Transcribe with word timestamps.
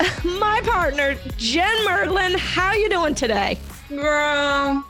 My 0.24 0.60
partner, 0.64 1.14
Jen 1.36 1.76
Mertland. 1.84 2.36
How 2.36 2.72
you 2.72 2.88
doing 2.88 3.14
today? 3.14 3.58
Girl, 3.88 4.84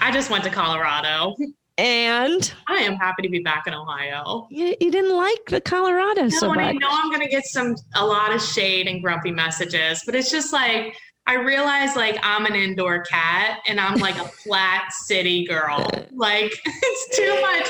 I 0.00 0.10
just 0.12 0.30
went 0.30 0.42
to 0.44 0.50
Colorado. 0.50 1.36
And 1.76 2.52
I 2.66 2.78
am 2.78 2.96
happy 2.96 3.22
to 3.22 3.28
be 3.28 3.38
back 3.38 3.68
in 3.68 3.74
Ohio. 3.74 4.48
you, 4.50 4.74
you 4.80 4.90
didn't 4.90 5.16
like 5.16 5.44
the 5.46 5.60
Colorado 5.60 6.22
No, 6.22 6.28
so 6.28 6.50
and 6.50 6.60
I 6.60 6.72
know 6.72 6.88
I'm 6.90 7.12
gonna 7.12 7.28
get 7.28 7.44
some 7.44 7.76
a 7.94 8.04
lot 8.04 8.34
of 8.34 8.42
shade 8.42 8.88
and 8.88 9.00
grumpy 9.00 9.30
messages, 9.30 10.02
but 10.04 10.16
it's 10.16 10.30
just 10.30 10.52
like 10.52 10.96
I 11.28 11.34
realize 11.34 11.94
like 11.94 12.18
I'm 12.22 12.46
an 12.46 12.56
indoor 12.56 13.02
cat 13.02 13.60
and 13.68 13.78
I'm 13.78 14.00
like 14.00 14.16
a 14.16 14.24
flat 14.42 14.92
city 14.92 15.46
girl. 15.46 15.88
Like 16.10 16.52
it's 16.66 17.16
too 17.16 17.40
much. 17.40 17.68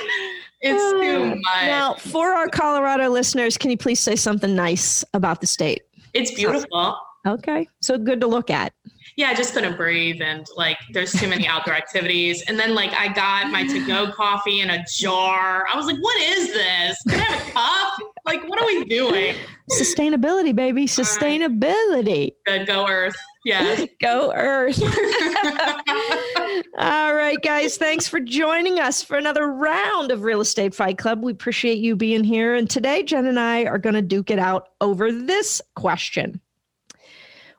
It's 0.60 0.92
too 0.92 1.22
uh, 1.22 1.34
much. 1.34 1.66
Now, 1.66 1.94
for 1.94 2.32
our 2.32 2.48
Colorado 2.48 3.10
listeners, 3.10 3.58
can 3.58 3.70
you 3.70 3.76
please 3.76 4.00
say 4.00 4.16
something 4.16 4.54
nice 4.54 5.04
about 5.12 5.42
the 5.42 5.46
state? 5.46 5.82
It's 6.14 6.32
beautiful. 6.32 6.98
Okay, 7.26 7.68
so 7.80 7.98
good 7.98 8.20
to 8.20 8.26
look 8.26 8.50
at. 8.50 8.72
Yeah, 9.16 9.30
I 9.30 9.34
just 9.34 9.52
couldn't 9.52 9.76
breathe 9.76 10.22
and 10.22 10.46
like 10.56 10.78
there's 10.92 11.12
too 11.12 11.26
many 11.26 11.46
outdoor 11.48 11.74
activities. 11.74 12.42
And 12.46 12.58
then 12.58 12.76
like 12.76 12.92
I 12.92 13.12
got 13.12 13.50
my 13.50 13.66
to-go 13.66 14.12
coffee 14.12 14.60
in 14.60 14.70
a 14.70 14.84
jar. 14.88 15.66
I 15.68 15.76
was 15.76 15.86
like, 15.86 15.98
what 15.98 16.20
is 16.20 16.52
this? 16.52 17.02
Can 17.08 17.20
I 17.20 17.24
have 17.24 17.48
a 17.48 17.50
cup? 17.50 18.12
Like, 18.24 18.48
what 18.48 18.62
are 18.62 18.66
we 18.66 18.84
doing? 18.84 19.34
Sustainability, 19.72 20.54
baby, 20.54 20.86
sustainability. 20.86 22.34
Good 22.46 22.66
go 22.68 22.86
Earth. 22.88 23.16
Yeah. 23.44 23.86
Go 24.00 24.32
Earth. 24.34 24.82
All 26.78 27.14
right, 27.14 27.38
guys. 27.42 27.76
Thanks 27.76 28.08
for 28.08 28.20
joining 28.20 28.78
us 28.78 29.02
for 29.02 29.16
another 29.16 29.50
round 29.50 30.10
of 30.10 30.22
Real 30.22 30.40
Estate 30.40 30.74
Fight 30.74 30.98
Club. 30.98 31.22
We 31.22 31.32
appreciate 31.32 31.78
you 31.78 31.96
being 31.96 32.24
here. 32.24 32.54
And 32.54 32.68
today, 32.68 33.02
Jen 33.02 33.26
and 33.26 33.38
I 33.38 33.64
are 33.64 33.78
going 33.78 33.94
to 33.94 34.02
duke 34.02 34.30
it 34.30 34.38
out 34.38 34.68
over 34.80 35.12
this 35.12 35.62
question 35.76 36.40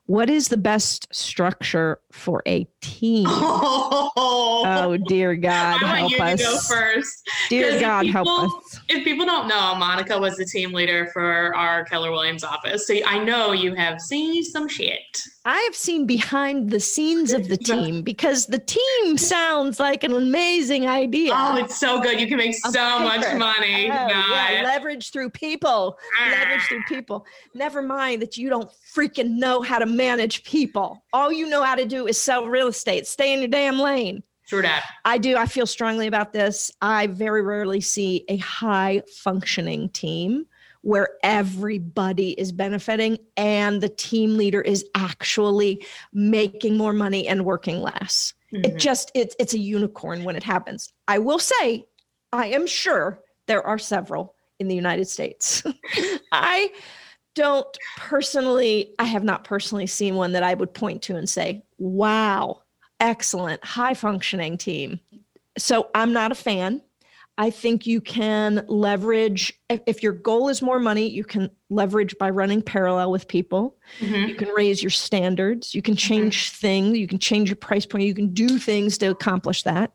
What 0.06 0.30
is 0.30 0.50
the 0.50 0.58
best 0.58 1.08
structure 1.14 2.00
for 2.12 2.42
a 2.48 2.66
team? 2.82 3.26
oh, 3.28 4.64
Oh, 4.80 4.98
dear 4.98 5.36
God, 5.36 5.84
I 5.84 6.00
help 6.00 6.20
want 6.20 6.40
you 6.40 6.46
to 6.46 6.52
go 6.52 6.58
first. 6.60 7.30
Dear 7.50 7.80
God, 7.80 8.08
help 8.08 8.28
us. 8.28 8.80
If 8.90 9.04
people 9.04 9.26
don't 9.26 9.48
know, 9.48 9.76
Monica 9.76 10.18
was 10.20 10.36
the 10.38 10.46
team 10.46 10.74
leader 10.74 11.10
for 11.14 11.56
our 11.56 11.86
Keller 11.86 12.12
Williams 12.12 12.44
office. 12.44 12.88
So 12.88 12.96
I 13.06 13.24
know 13.24 13.52
you 13.52 13.74
have 13.76 14.02
seen 14.02 14.44
some 14.44 14.68
shit. 14.68 15.00
I 15.46 15.58
have 15.62 15.76
seen 15.76 16.06
behind 16.06 16.70
the 16.70 16.80
scenes 16.80 17.32
of 17.32 17.48
the 17.48 17.58
team 17.72 18.02
because 18.02 18.46
the 18.48 18.60
team 18.60 19.18
sounds 19.18 19.80
like 19.80 20.04
an 20.04 20.14
amazing 20.14 20.88
idea. 20.88 21.32
Oh, 21.34 21.58
it's 21.58 21.80
so 21.80 22.00
good. 22.02 22.20
You 22.20 22.28
can 22.28 22.38
make 22.38 22.56
so 22.56 23.00
much 23.00 23.22
money. 23.38 23.90
Oh, 23.92 24.08
yeah, 24.10 24.62
leverage 24.64 25.12
through 25.12 25.32
people. 25.32 25.98
Leverage 26.30 26.62
through 26.68 26.84
people. 26.88 27.26
Never 27.54 27.82
mind 27.82 28.22
that 28.22 28.38
you 28.38 28.50
don't 28.50 28.70
freaking 28.96 29.38
know 29.38 29.62
how 29.62 29.80
to 29.80 29.86
manage 29.86 30.44
people. 30.44 31.04
All 31.14 31.32
you 31.32 31.48
know 31.48 31.64
how 31.64 31.76
to 31.76 31.86
do 31.86 31.99
is 32.08 32.20
sell 32.20 32.46
real 32.48 32.68
estate. 32.68 33.08
Stay 33.08 33.34
in 33.34 33.40
your 33.40 33.48
damn 33.48 33.80
lane. 33.80 34.24
True 34.48 34.62
that. 34.64 34.84
I 35.06 35.18
do. 35.20 35.38
I 35.38 35.46
feel 35.46 35.68
strongly 35.68 36.08
about 36.08 36.34
this. 36.34 36.72
I 36.82 37.08
very 37.08 37.42
rarely 37.44 37.82
see 37.82 38.26
a 38.30 38.38
high 38.38 39.04
functioning 39.16 39.90
team 39.90 40.46
where 40.82 41.10
everybody 41.24 42.32
is 42.32 42.52
benefiting 42.52 43.18
and 43.38 43.82
the 43.82 43.90
team 43.90 44.38
leader 44.38 44.62
is 44.62 44.86
actually 44.96 45.86
making 46.14 46.78
more 46.78 46.94
money 46.94 47.28
and 47.28 47.46
working 47.46 47.82
less. 47.82 48.34
It 48.52 48.76
Mhm. 48.76 48.80
just 48.80 49.12
it's 49.14 49.36
it's 49.40 49.54
a 49.54 49.60
unicorn 49.60 50.24
when 50.24 50.36
it 50.36 50.44
happens. 50.44 50.92
I 51.08 51.20
will 51.20 51.38
say, 51.38 51.86
I 52.34 52.48
am 52.48 52.66
sure 52.66 53.20
there 53.48 53.66
are 53.68 53.78
several 53.78 54.36
in 54.58 54.68
the 54.68 54.76
United 54.76 55.08
States. 55.08 55.62
I 56.32 56.72
don't 57.40 57.78
personally, 57.96 58.94
I 59.00 59.06
have 59.06 59.24
not 59.24 59.46
personally 59.46 59.88
seen 59.88 60.16
one 60.16 60.34
that 60.34 60.44
I 60.44 60.54
would 60.54 60.74
point 60.74 61.02
to 61.04 61.16
and 61.16 61.30
say, 61.30 61.64
wow, 61.78 62.64
excellent, 63.00 63.64
high 63.64 63.94
functioning 63.94 64.58
team. 64.58 65.00
So 65.58 65.90
I'm 65.96 66.12
not 66.12 66.34
a 66.34 66.36
fan. 66.36 66.82
I 67.38 67.50
think 67.50 67.88
you 67.88 68.02
can 68.02 68.66
leverage, 68.68 69.54
if, 69.70 70.04
your 70.04 70.12
goal 70.12 70.50
is 70.50 70.62
more 70.62 70.82
money, 70.82 71.08
you 71.08 71.24
can 71.24 71.50
leverage 71.70 72.18
by 72.18 72.30
running 72.30 72.62
parallel 72.62 73.10
with 73.12 73.30
people. 73.30 73.78
Mhm. 74.02 74.28
You 74.28 74.36
can 74.36 74.50
raise 74.50 74.84
your 74.84 74.90
standards. 74.90 75.74
You 75.74 75.82
can 75.82 75.96
change 75.96 76.50
things. 76.52 76.98
You 76.98 77.08
can 77.08 77.20
change 77.20 77.48
your 77.48 77.56
price 77.56 77.86
point. 77.86 78.04
You 78.04 78.14
can 78.14 78.34
do 78.34 78.58
things 78.58 78.98
to 78.98 79.06
accomplish 79.06 79.64
that. 79.64 79.94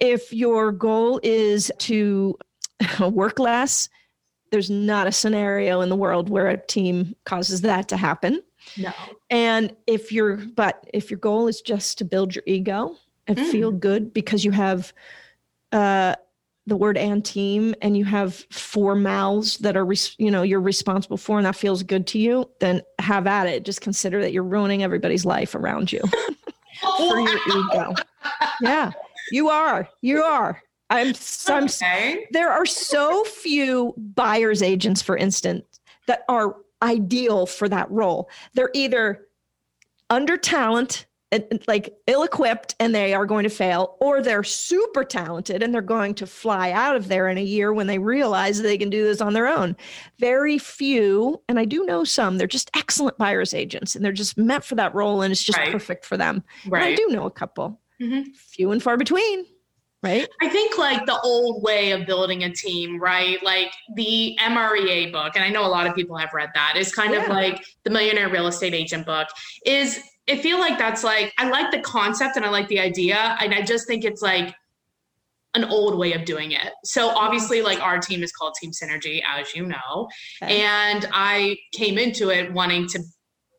If 0.00 0.32
your 0.32 0.72
goal 0.72 1.20
is 1.22 1.70
to 1.78 2.36
work 3.12 3.38
less, 3.38 3.88
there's 4.52 4.70
not 4.70 5.06
a 5.08 5.12
scenario 5.12 5.80
in 5.80 5.88
the 5.88 5.96
world 5.96 6.28
where 6.28 6.46
a 6.48 6.56
team 6.58 7.16
causes 7.24 7.62
that 7.62 7.88
to 7.88 7.96
happen. 7.96 8.40
No. 8.76 8.92
And 9.30 9.74
if 9.88 10.12
your 10.12 10.36
but 10.36 10.86
if 10.94 11.10
your 11.10 11.18
goal 11.18 11.48
is 11.48 11.60
just 11.62 11.98
to 11.98 12.04
build 12.04 12.34
your 12.36 12.44
ego 12.46 12.94
and 13.26 13.38
Mm. 13.38 13.50
feel 13.50 13.72
good 13.72 14.12
because 14.14 14.44
you 14.44 14.52
have 14.52 14.92
uh 15.72 16.14
the 16.66 16.76
word 16.76 16.96
and 16.96 17.24
team 17.24 17.74
and 17.82 17.96
you 17.96 18.04
have 18.04 18.34
four 18.50 18.94
mouths 18.94 19.58
that 19.58 19.76
are 19.76 19.84
res- 19.84 20.14
you 20.18 20.30
know 20.30 20.42
you're 20.42 20.60
responsible 20.60 21.16
for 21.16 21.38
and 21.38 21.46
that 21.46 21.56
feels 21.56 21.82
good 21.82 22.06
to 22.06 22.18
you 22.20 22.48
then 22.60 22.80
have 23.00 23.26
at 23.26 23.48
it 23.48 23.64
just 23.64 23.80
consider 23.80 24.20
that 24.20 24.32
you're 24.32 24.44
ruining 24.44 24.82
everybody's 24.84 25.24
life 25.24 25.54
around 25.56 25.90
you 25.90 26.00
for 26.98 27.18
your 27.20 27.40
ego 27.48 27.94
yeah 28.60 28.92
you 29.32 29.48
are 29.48 29.88
you 30.02 30.22
are 30.22 30.62
i'm 30.92 31.12
i'm 31.48 31.64
Okay. 31.64 32.26
there 32.30 32.50
are 32.50 32.66
so 32.66 33.24
few 33.24 33.94
buyer's 33.96 34.62
agents, 34.62 35.02
for 35.02 35.16
instance, 35.16 35.80
that 36.06 36.24
are 36.28 36.56
ideal 36.82 37.46
for 37.46 37.68
that 37.68 37.90
role. 37.90 38.28
They're 38.54 38.70
either 38.74 39.26
under 40.10 40.36
talent, 40.36 41.06
like 41.66 41.94
ill 42.06 42.22
equipped, 42.24 42.74
and 42.80 42.94
they 42.94 43.14
are 43.14 43.24
going 43.24 43.44
to 43.44 43.48
fail, 43.48 43.96
or 44.00 44.20
they're 44.20 44.42
super 44.44 45.04
talented 45.04 45.62
and 45.62 45.72
they're 45.72 45.80
going 45.80 46.14
to 46.16 46.26
fly 46.26 46.70
out 46.72 46.96
of 46.96 47.08
there 47.08 47.28
in 47.28 47.38
a 47.38 47.42
year 47.42 47.72
when 47.72 47.86
they 47.86 47.98
realize 47.98 48.60
they 48.60 48.76
can 48.76 48.90
do 48.90 49.04
this 49.04 49.20
on 49.22 49.32
their 49.32 49.46
own. 49.46 49.74
Very 50.18 50.58
few, 50.58 51.40
and 51.48 51.58
I 51.58 51.64
do 51.64 51.84
know 51.86 52.04
some, 52.04 52.36
they're 52.36 52.46
just 52.46 52.70
excellent 52.76 53.16
buyer's 53.16 53.54
agents 53.54 53.94
and 53.96 54.04
they're 54.04 54.12
just 54.12 54.36
meant 54.36 54.64
for 54.64 54.74
that 54.74 54.94
role 54.94 55.22
and 55.22 55.32
it's 55.32 55.42
just 55.42 55.58
Right. 55.58 55.72
perfect 55.72 56.04
for 56.04 56.16
them. 56.18 56.42
And 56.64 56.74
I 56.84 56.94
do 56.94 57.06
know 57.08 57.24
a 57.24 57.30
couple, 57.30 57.80
Mhm. 58.00 58.34
few 58.36 58.70
and 58.72 58.82
far 58.82 58.96
between, 58.98 59.46
right? 60.02 60.28
I 60.40 60.48
think 60.48 60.78
like 60.78 61.06
the 61.06 61.18
old 61.20 61.62
way 61.62 61.92
of 61.92 62.06
building 62.06 62.44
a 62.44 62.52
team, 62.52 63.00
right? 63.00 63.42
Like 63.42 63.72
the 63.94 64.36
MREA 64.40 65.12
book, 65.12 65.32
and 65.36 65.44
I 65.44 65.48
know 65.48 65.64
a 65.64 65.68
lot 65.68 65.86
of 65.86 65.94
people 65.94 66.16
have 66.16 66.32
read 66.34 66.50
that, 66.54 66.74
is 66.76 66.92
kind 66.94 67.14
of 67.14 67.28
like 67.28 67.64
the 67.84 67.90
Millionaire 67.90 68.28
Real 68.28 68.46
Estate 68.46 68.74
Agent 68.74 69.06
book. 69.06 69.28
Is 69.64 70.00
I 70.28 70.36
feel 70.36 70.58
like 70.58 70.78
that's 70.78 71.04
like 71.04 71.32
I 71.38 71.48
like 71.48 71.70
the 71.70 71.80
concept 71.80 72.36
and 72.36 72.44
I 72.44 72.50
like 72.50 72.68
the 72.68 72.80
idea, 72.80 73.36
and 73.40 73.54
I 73.54 73.62
just 73.62 73.86
think 73.86 74.04
it's 74.04 74.22
like 74.22 74.54
an 75.54 75.64
old 75.64 75.98
way 75.98 76.14
of 76.14 76.24
doing 76.24 76.52
it. 76.52 76.72
So 76.84 77.10
obviously, 77.10 77.62
like 77.62 77.80
our 77.80 77.98
team 77.98 78.22
is 78.22 78.32
called 78.32 78.54
Team 78.60 78.70
Synergy, 78.70 79.22
as 79.26 79.54
you 79.54 79.66
know, 79.66 80.08
Okay. 80.42 80.62
and 80.62 81.08
I 81.12 81.58
came 81.72 81.98
into 81.98 82.30
it 82.30 82.52
wanting 82.52 82.88
to 82.88 83.00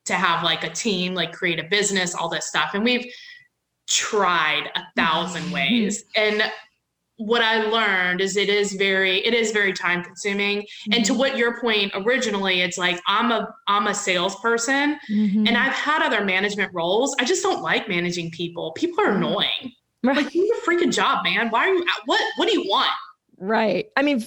to 0.06 0.16
have 0.16 0.44
like 0.44 0.66
a 0.66 0.69
team, 0.69 1.13
like 1.13 1.31
create 1.31 1.60
a 1.60 1.63
business, 1.63 2.13
all 2.13 2.28
this 2.28 2.48
stuff, 2.48 2.72
and 2.74 2.84
we've 2.84 3.06
tried 3.94 4.69
a 4.75 4.81
thousand 4.95 5.44
mm-hmm. 5.44 5.54
ways. 5.54 6.04
And 6.16 6.44
what 7.18 7.44
i 7.44 7.57
learned 7.57 8.22
is 8.22 8.36
it 8.36 8.50
is 8.50 8.74
very 8.74 9.24
it 9.24 9.34
is 9.36 9.51
very 9.51 9.72
time 9.72 10.04
consuming. 10.04 10.66
And 10.92 11.06
to 11.06 11.12
mm-hmm. 11.12 11.19
what 11.19 11.38
your 11.38 11.62
point 11.62 11.92
originally 11.94 12.62
it's 12.62 12.78
like 12.78 13.00
i'm 13.07 13.31
a 13.31 13.48
i'm 13.68 13.88
a 13.88 13.94
salesperson 13.94 15.00
Mhm. 15.12 15.48
and 15.48 15.56
i've 15.56 15.74
had 15.74 16.01
other 16.01 16.25
management 16.25 16.72
roles. 16.74 17.16
I 17.19 17.25
just 17.25 17.44
don't 17.44 17.62
like 17.62 17.88
managing 17.88 18.31
people. 18.31 18.72
People 18.72 19.04
are 19.04 19.10
mm-hmm. 19.10 19.24
annoying. 19.24 19.72
Right. 20.04 20.18
like 20.18 20.31
do 20.31 20.39
your 20.39 20.60
freaking 20.62 20.92
job 20.92 21.24
man. 21.24 21.50
Why 21.50 21.69
are 21.69 21.74
you 21.74 21.81
uh, 21.84 22.01
what 22.06 22.22
what 22.38 22.50
do 22.50 22.60
you 22.60 22.68
want? 22.68 22.89
Right. 23.38 23.89
I 23.96 24.01
mean, 24.01 24.19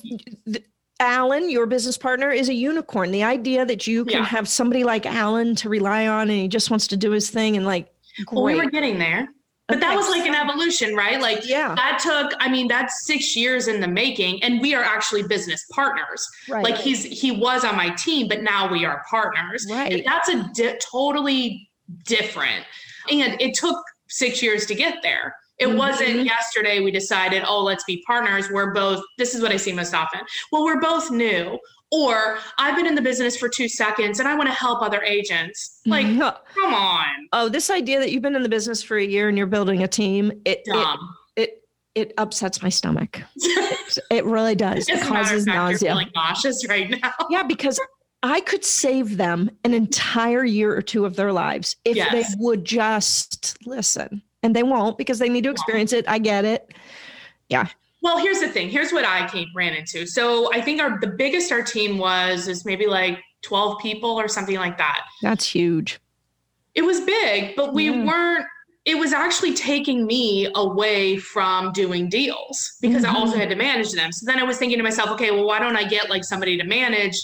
th- 0.47 0.65
Alan, 1.01 1.51
your 1.51 1.67
business 1.67 1.99
partner, 1.99 2.31
is 2.31 2.49
a 2.49 2.55
unicorn. 2.55 3.11
The 3.11 3.25
idea 3.25 3.67
that 3.67 3.87
you 3.87 4.05
can 4.05 4.23
Yeah. 4.23 4.25
have 4.25 4.49
somebody 4.49 4.85
like 4.85 5.05
Alan 5.05 5.55
to 5.57 5.69
rely 5.69 6.07
on 6.07 6.31
and 6.31 6.39
he 6.39 6.49
just 6.49 6.71
wants 6.71 6.87
to 6.89 6.97
do 6.97 7.11
his 7.11 7.29
thing 7.31 7.57
and 7.57 7.67
like, 7.67 7.93
well 8.33 8.45
we 8.45 8.55
were 8.55 8.71
getting 8.71 8.99
there 8.99 9.29
But 9.69 9.81
that 9.81 9.97
was 9.97 10.09
like 10.09 10.23
an 10.25 10.35
evolution, 10.35 10.95
right? 10.95 11.21
Like 11.21 11.45
Yeah. 11.47 11.75
that 11.75 11.99
took, 12.01 12.33
I 12.39 12.49
mean, 12.49 12.69
that's 12.69 13.05
six 13.05 13.35
years 13.35 13.67
in 13.67 13.81
the 13.81 13.89
making, 13.89 14.43
and 14.45 14.61
we 14.61 14.75
are 14.75 14.85
actually 14.85 15.25
business 15.25 15.65
partners. 15.73 16.27
Right. 16.49 16.63
Like 16.63 16.77
he's 16.77 17.03
he 17.03 17.33
was 17.33 17.65
on 17.65 17.77
my 17.77 17.91
team, 17.91 18.29
but 18.29 18.43
now 18.43 18.71
we 18.71 18.85
are 18.85 19.05
partners. 19.11 19.67
Right. 19.69 19.93
And 19.93 20.05
that's 20.07 20.29
a 20.29 20.49
di- 20.55 20.79
totally 20.79 21.69
different. 22.05 22.65
And 23.11 23.41
it 23.41 23.55
took 23.55 23.77
six 24.09 24.41
years 24.41 24.67
to 24.67 24.75
get 24.77 24.99
there. 25.03 25.35
It 25.59 25.69
Mhm. 25.69 25.79
wasn't 25.79 26.25
yesterday 26.27 26.81
we 26.81 26.91
decided, 26.91 27.43
oh, 27.47 27.63
let's 27.65 27.83
be 27.85 28.05
partners. 28.07 28.51
We're 28.51 28.73
both, 28.73 29.03
this 29.19 29.35
is 29.35 29.41
what 29.41 29.51
I 29.53 29.57
see 29.57 29.73
most 29.73 29.95
often. 29.95 30.21
Well, 30.53 30.65
we're 30.65 30.81
both 30.81 31.11
new. 31.11 31.59
Or 31.93 32.39
I've 32.59 32.75
been 32.77 32.87
in 32.87 32.95
the 32.97 33.03
business 33.03 33.37
for 33.37 33.49
two 33.49 33.69
seconds 33.69 34.19
and 34.19 34.29
I 34.29 34.35
want 34.35 34.49
to 34.49 34.55
help 34.55 34.83
other 34.83 35.03
agents. 35.03 35.81
Like, 35.87 36.07
Yeah. 36.07 36.35
come 36.55 36.75
on. 36.75 37.05
oh, 37.33 37.49
this 37.49 37.71
idea 37.71 38.01
that 38.01 38.11
you've 38.11 38.23
been 38.23 38.35
in 38.37 38.43
the 38.43 38.49
business 38.49 38.83
for 38.83 38.97
a 38.97 39.05
year 39.05 39.29
and 39.29 39.39
you're 39.39 39.47
building 39.47 39.83
a 39.85 39.89
team, 39.89 40.33
it 40.45 40.63
it 40.67 40.73
Dumb. 40.73 40.99
it, 41.37 41.63
it 41.95 42.13
upsets 42.19 42.63
my 42.63 42.69
stomach. 42.69 43.23
It 44.11 44.25
really 44.27 44.55
does. 44.57 44.89
It 44.89 44.97
As 44.97 45.07
a 45.07 45.11
matter 45.11 45.21
of 45.21 45.27
causes 45.29 45.45
fact, 45.45 45.55
you're 45.55 45.55
nausea. 45.65 45.89
feeling 45.91 46.11
nauseous 46.15 46.69
right 46.69 46.91
now. 46.91 47.13
Yeah, 47.31 47.45
because 47.45 47.81
I 48.23 48.41
could 48.41 48.65
save 48.65 49.17
them 49.17 49.49
an 49.65 49.73
entire 49.73 50.45
year 50.45 50.77
or 50.77 50.83
two 50.83 51.05
of 51.07 51.15
their 51.17 51.33
lives 51.33 51.77
if 51.85 51.97
Yes. 51.97 52.13
they 52.13 52.25
would 52.45 52.65
just 52.65 53.57
listen. 53.65 54.23
And 54.43 54.55
they 54.57 54.65
won't 54.65 54.99
because 54.99 55.19
they 55.21 55.29
need 55.29 55.45
to 55.45 55.51
experience 55.51 55.93
it. 55.93 56.05
I 56.09 56.19
get 56.19 56.45
it. 56.45 56.75
Well, 58.07 58.19
here's 58.19 58.39
the 58.39 58.49
thing. 58.49 58.69
Here's 58.71 58.93
what 58.93 59.05
I 59.05 59.27
came 59.29 59.49
ran 59.53 59.75
into. 59.75 60.07
So 60.07 60.53
I 60.55 60.61
think 60.61 60.81
our 60.81 61.01
the 61.01 61.09
biggest 61.09 61.51
our 61.51 61.61
team 61.61 61.99
was 61.99 62.47
is 62.47 62.65
maybe 62.65 62.87
like 62.87 63.19
12 63.43 63.81
people 63.81 64.11
or 64.11 64.29
something 64.29 64.55
like 64.55 64.79
that. 64.79 65.01
That's 65.23 65.45
huge. 65.45 65.99
It 66.77 66.83
was 66.83 67.01
big, 67.01 67.57
but 67.57 67.75
we 67.75 67.87
Yeah. 67.91 68.05
weren't 68.05 68.47
it 68.85 68.97
was 68.97 69.13
actually 69.13 69.53
taking 69.55 70.07
me 70.07 70.49
away 70.55 71.17
from 71.17 71.73
doing 71.73 72.09
deals 72.09 72.77
because 72.81 73.05
I 73.05 73.13
also 73.13 73.35
Mhm. 73.35 73.41
had 73.41 73.49
to 73.49 73.57
manage 73.57 73.91
them. 73.91 74.13
So 74.13 74.25
then 74.25 74.39
I 74.39 74.45
was 74.45 74.59
thinking 74.59 74.79
to 74.79 74.85
myself, 74.85 75.11
okay, 75.11 75.33
well, 75.33 75.45
why 75.45 75.59
don't 75.59 75.75
I 75.75 75.83
get 75.83 76.09
like 76.09 76.23
somebody 76.23 76.57
to 76.57 76.63
manage 76.63 77.17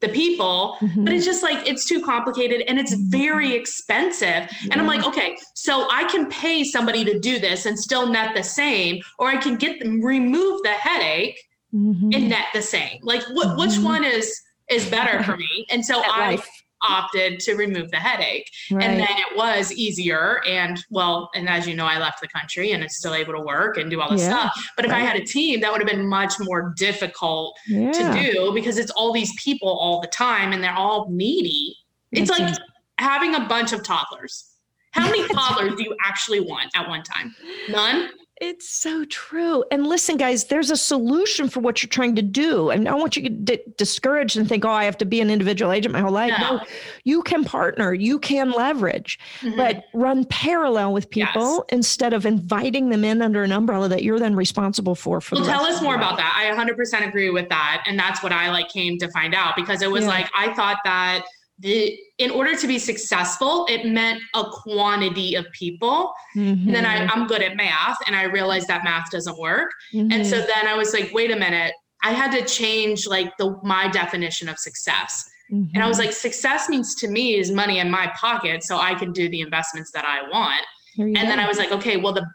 the 0.00 0.08
people? 0.08 0.76
Mhm. 0.80 1.04
But 1.04 1.12
it's 1.14 1.24
just 1.24 1.42
like 1.42 1.66
it's 1.68 1.84
too 1.86 2.00
complicated 2.02 2.62
and 2.68 2.78
it's 2.78 2.94
very 2.94 3.52
expensive. 3.54 4.48
And 4.70 4.74
I'm 4.74 4.86
like, 4.86 5.04
okay, 5.06 5.36
so 5.54 5.88
I 5.90 6.04
can 6.04 6.28
pay 6.30 6.64
somebody 6.64 7.04
to 7.04 7.18
do 7.18 7.38
this 7.38 7.66
and 7.66 7.78
still 7.78 8.06
net 8.08 8.34
the 8.34 8.42
same, 8.44 9.00
or 9.18 9.28
I 9.28 9.36
can 9.36 9.56
get 9.56 9.80
them 9.80 10.00
remove 10.02 10.62
the 10.62 10.70
headache 10.70 11.38
Mhm. 11.74 12.14
and 12.14 12.28
net 12.28 12.46
the 12.54 12.62
same. 12.62 12.98
Like 13.02 13.22
what 13.32 13.58
which 13.58 13.72
Mhm. 13.72 13.84
one 13.84 14.04
is 14.04 14.40
is 14.70 14.86
better 14.88 15.22
for 15.22 15.36
me? 15.36 15.66
And 15.70 15.84
so 15.84 15.94
That 16.00 16.10
I 16.12 16.30
life. 16.32 16.48
Opted 16.82 17.40
to 17.40 17.54
remove 17.54 17.90
the 17.90 17.96
headache. 17.96 18.50
Right. 18.70 18.84
And 18.84 19.00
then 19.00 19.08
it 19.10 19.36
was 19.36 19.72
easier. 19.72 20.40
And 20.46 20.78
well, 20.90 21.30
and 21.34 21.48
as 21.48 21.66
you 21.66 21.74
know, 21.74 21.86
I 21.86 21.98
left 21.98 22.20
the 22.20 22.28
country 22.28 22.72
and 22.72 22.82
it's 22.82 22.96
still 22.96 23.14
able 23.14 23.34
to 23.34 23.40
work 23.40 23.76
and 23.76 23.90
do 23.90 24.00
all 24.00 24.10
this 24.10 24.22
Yeah, 24.22 24.50
stuff. 24.50 24.70
But 24.76 24.84
if 24.84 24.92
I 24.92 25.00
had 25.00 25.16
a 25.16 25.24
team, 25.24 25.60
that 25.60 25.72
would 25.72 25.80
have 25.80 25.90
been 25.90 26.06
much 26.06 26.34
more 26.40 26.74
difficult 26.76 27.58
yeah. 27.66 27.90
to 27.92 28.32
do 28.32 28.52
because 28.54 28.78
it's 28.78 28.90
all 28.92 29.12
these 29.12 29.32
people 29.42 29.68
all 29.68 30.00
the 30.00 30.08
time 30.08 30.52
and 30.52 30.62
they're 30.62 30.72
all 30.72 31.08
needy. 31.10 31.76
It's 32.12 32.30
It's 32.30 32.38
like 32.38 32.54
having 32.98 33.34
a 33.34 33.40
bunch 33.40 33.72
of 33.72 33.82
toddlers. 33.82 34.52
How 34.92 35.06
many 35.06 35.26
toddlers 35.34 35.74
do 35.76 35.82
you 35.82 35.96
actually 36.04 36.40
want 36.40 36.70
at 36.74 36.88
one 36.88 37.02
time? 37.02 37.34
None? 37.68 38.10
It's 38.40 38.68
so 38.68 39.04
true. 39.06 39.64
And 39.72 39.86
listen, 39.86 40.16
guys, 40.16 40.44
there's 40.44 40.70
a 40.70 40.76
solution 40.76 41.48
for 41.48 41.58
what 41.60 41.82
you're 41.82 41.88
trying 41.88 42.14
to 42.16 42.22
do. 42.22 42.70
And 42.70 42.86
I 42.86 42.92
don't 42.92 43.00
want 43.00 43.16
you 43.16 43.22
to 43.24 43.28
get 43.30 43.76
discouraged 43.76 44.36
and 44.36 44.48
think, 44.48 44.64
oh, 44.64 44.70
I 44.70 44.84
have 44.84 44.96
to 44.98 45.04
be 45.04 45.20
an 45.20 45.28
individual 45.28 45.72
agent 45.72 45.92
my 45.92 46.00
whole 46.00 46.12
life. 46.12 46.32
No. 46.38 46.56
No, 46.58 46.64
you 47.04 47.22
can 47.22 47.44
partner, 47.44 47.92
you 47.92 48.18
can 48.18 48.52
leverage, 48.52 49.18
Mhm. 49.40 49.56
but 49.56 49.84
run 49.92 50.24
parallel 50.26 50.92
with 50.92 51.10
people 51.10 51.64
Yes. 51.68 51.76
instead 51.78 52.12
of 52.12 52.24
inviting 52.26 52.90
them 52.90 53.04
in 53.04 53.22
under 53.22 53.42
an 53.42 53.50
umbrella 53.52 53.88
that 53.88 54.02
you're 54.04 54.18
then 54.20 54.36
responsible 54.36 54.94
for. 54.94 55.20
for 55.20 55.34
Well, 55.34 55.44
tell 55.44 55.64
us 55.64 55.82
more 55.82 55.94
about 55.96 56.16
that. 56.16 56.32
I 56.36 56.46
100% 56.46 57.04
agree 57.06 57.30
with 57.30 57.48
that, 57.48 57.82
and 57.86 57.98
that's 57.98 58.22
what 58.22 58.32
I 58.32 58.50
like 58.50 58.68
came 58.68 58.98
to 58.98 59.10
find 59.10 59.34
out 59.34 59.56
because 59.56 59.82
it 59.82 59.90
was 59.90 60.02
Yeah. 60.04 60.10
like 60.10 60.30
I 60.36 60.54
thought 60.54 60.78
that 60.84 61.24
the 61.58 61.98
in 62.18 62.30
order 62.30 62.56
to 62.56 62.66
be 62.66 62.78
successful, 62.78 63.66
it 63.68 63.86
meant 63.86 64.20
a 64.34 64.44
quantity 64.44 65.34
of 65.36 65.46
people. 65.52 66.12
And 66.34 66.74
then 66.74 66.84
I, 66.84 66.98
Mhm. 67.06 67.10
I'm 67.12 67.26
good 67.26 67.42
at 67.42 67.56
math, 67.56 67.96
and 68.06 68.16
I 68.16 68.24
realized 68.24 68.66
that 68.68 68.82
math 68.84 69.10
doesn't 69.10 69.38
work. 69.38 69.70
And 69.92 70.26
so 70.26 70.40
Mhm. 70.40 70.46
then 70.46 70.66
I 70.66 70.74
was 70.74 70.92
like, 70.92 71.10
wait 71.12 71.30
a 71.30 71.36
minute. 71.36 71.72
I 72.02 72.12
had 72.12 72.30
to 72.32 72.44
change 72.44 73.06
like 73.06 73.36
the 73.38 73.56
my 73.64 73.88
definition 73.88 74.48
of 74.48 74.58
success. 74.58 75.28
And 75.50 75.82
I 75.82 75.88
was 75.88 75.98
like, 75.98 76.12
success 76.12 76.68
means 76.68 76.94
to 76.96 77.08
me 77.08 77.34
is 77.36 77.50
money 77.50 77.78
in 77.78 77.90
my 77.90 78.06
pocket 78.16 78.62
so 78.62 78.76
I 78.78 78.94
can 78.94 79.12
do 79.12 79.28
the 79.30 79.40
investments 79.40 79.90
that 79.92 80.04
I 80.04 80.28
want. 80.28 80.62
And 80.98 81.16
then. 81.16 81.38
I 81.40 81.46
was 81.48 81.58
like, 81.58 81.72
okay, 81.72 81.96
well, 81.96 82.12
the 82.12 82.26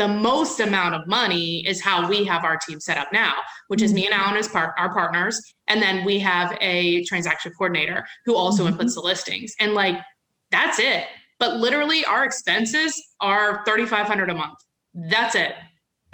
the 0.00 0.08
most 0.08 0.60
amount 0.60 0.94
of 0.94 1.06
money 1.06 1.62
is 1.68 1.82
how 1.82 2.08
we 2.08 2.24
have 2.24 2.42
our 2.42 2.56
team 2.56 2.80
set 2.80 2.96
up 2.96 3.12
now, 3.12 3.34
which 3.68 3.82
is 3.82 3.92
me 3.92 4.06
and 4.06 4.14
Alan 4.14 4.34
as 4.34 4.48
part 4.48 4.72
our 4.78 4.90
partners, 4.94 5.38
and 5.68 5.82
then 5.82 6.06
we 6.06 6.18
have 6.18 6.56
a 6.62 7.04
transaction 7.04 7.52
coordinator 7.52 8.06
who 8.24 8.34
also 8.34 8.66
Mhm. 8.66 8.78
inputs 8.78 8.94
the 8.94 9.02
listings, 9.02 9.54
and 9.60 9.74
like 9.74 9.98
that's 10.50 10.78
it. 10.78 11.04
But 11.38 11.56
literally, 11.58 12.02
our 12.06 12.24
expenses 12.24 12.98
are 13.20 13.62
thirty 13.66 13.84
five 13.84 14.06
hundred 14.06 14.30
a 14.30 14.34
month. 14.34 14.58
That's 14.94 15.34
it. 15.34 15.54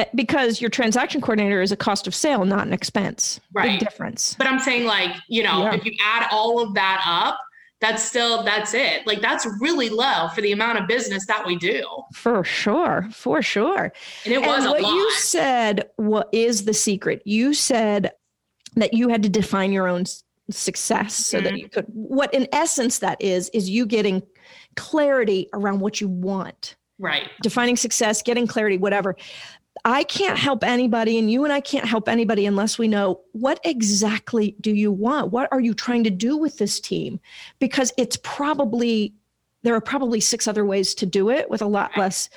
Uh, 0.00 0.05
because 0.17 0.61
your 0.61 0.69
transaction 0.69 1.21
coordinator 1.21 1.62
is 1.62 1.71
a 1.71 1.77
cost 1.77 2.09
of 2.09 2.15
sale, 2.15 2.44
not 2.44 2.67
an 2.67 2.73
expense. 2.73 3.38
Right. 3.55 3.79
Big 3.79 3.88
difference. 3.88 4.35
But 4.37 4.49
I'm 4.49 4.59
saying, 4.59 4.85
like, 4.85 5.15
you 5.29 5.44
know, 5.44 5.62
Yeah. 5.62 5.75
if 5.77 5.85
you 5.85 5.93
add 6.05 6.27
all 6.33 6.59
of 6.61 6.75
that 6.75 7.03
up, 7.06 7.38
that's 7.81 8.02
still 8.02 8.43
that's 8.43 8.73
it. 8.75 9.06
Like 9.06 9.20
that's 9.20 9.46
really 9.61 9.90
low 9.90 10.28
for 10.34 10.40
the 10.40 10.52
amount 10.52 10.78
of 10.78 10.87
business 10.88 11.26
that 11.26 11.46
we 11.46 11.56
do, 11.56 11.84
For 12.14 12.43
sure. 12.43 13.06
For 13.12 13.43
sure. 13.43 13.93
and 14.25 14.32
it 14.34 14.40
was 14.40 14.64
and 14.64 14.70
what 14.70 14.81
you 14.82 15.11
said 15.12 15.88
what 15.96 16.28
is 16.32 16.64
the 16.64 16.75
secret 16.75 17.23
you 17.25 17.52
said 17.55 18.12
that 18.76 18.94
you 18.94 19.08
had 19.08 19.23
to 19.23 19.28
define 19.28 19.73
your 19.73 19.88
own 19.88 20.05
success 20.50 21.14
so 21.14 21.40
that 21.40 21.52
Mhm. 21.55 21.58
you 21.58 21.69
could 21.69 21.87
what 21.88 22.32
in 22.32 22.46
essence 22.52 23.00
that 23.00 23.20
is 23.20 23.49
is 23.50 23.69
you 23.69 23.84
getting 23.84 24.23
clarity 24.76 25.49
around 25.52 25.81
what 25.81 26.00
you 26.00 26.08
want 26.08 26.76
right. 26.99 27.28
defining 27.43 27.76
success 27.76 28.23
getting 28.23 28.46
clarity 28.46 28.78
whatever 28.78 29.17
i 29.84 30.02
can't 30.05 30.38
help 30.38 30.64
anybody 30.64 31.19
and 31.19 31.31
you 31.31 31.44
and 31.44 31.52
i 31.52 31.61
can't 31.61 31.87
help 31.87 32.08
anybody 32.08 32.46
unless 32.46 32.78
we 32.78 32.88
know 32.88 33.20
what 33.32 33.61
exactly 33.64 34.56
do 34.61 34.73
you 34.73 34.90
want? 34.90 35.32
What 35.32 35.49
are 35.52 35.61
you 35.61 35.75
trying 35.75 36.05
to 36.05 36.11
do 36.11 36.37
with 36.37 36.58
this 36.58 36.81
team? 36.81 37.20
Because 37.58 37.93
it's 37.96 38.19
probably 38.23 39.14
there 39.62 39.75
are 39.75 39.81
probably 39.81 40.20
six 40.20 40.46
other 40.46 40.64
ways 40.64 40.94
to 40.94 41.06
do 41.06 41.31
it 41.31 41.50
with 41.50 41.61
a 41.61 41.67
lot 41.67 41.90
less 41.96 42.28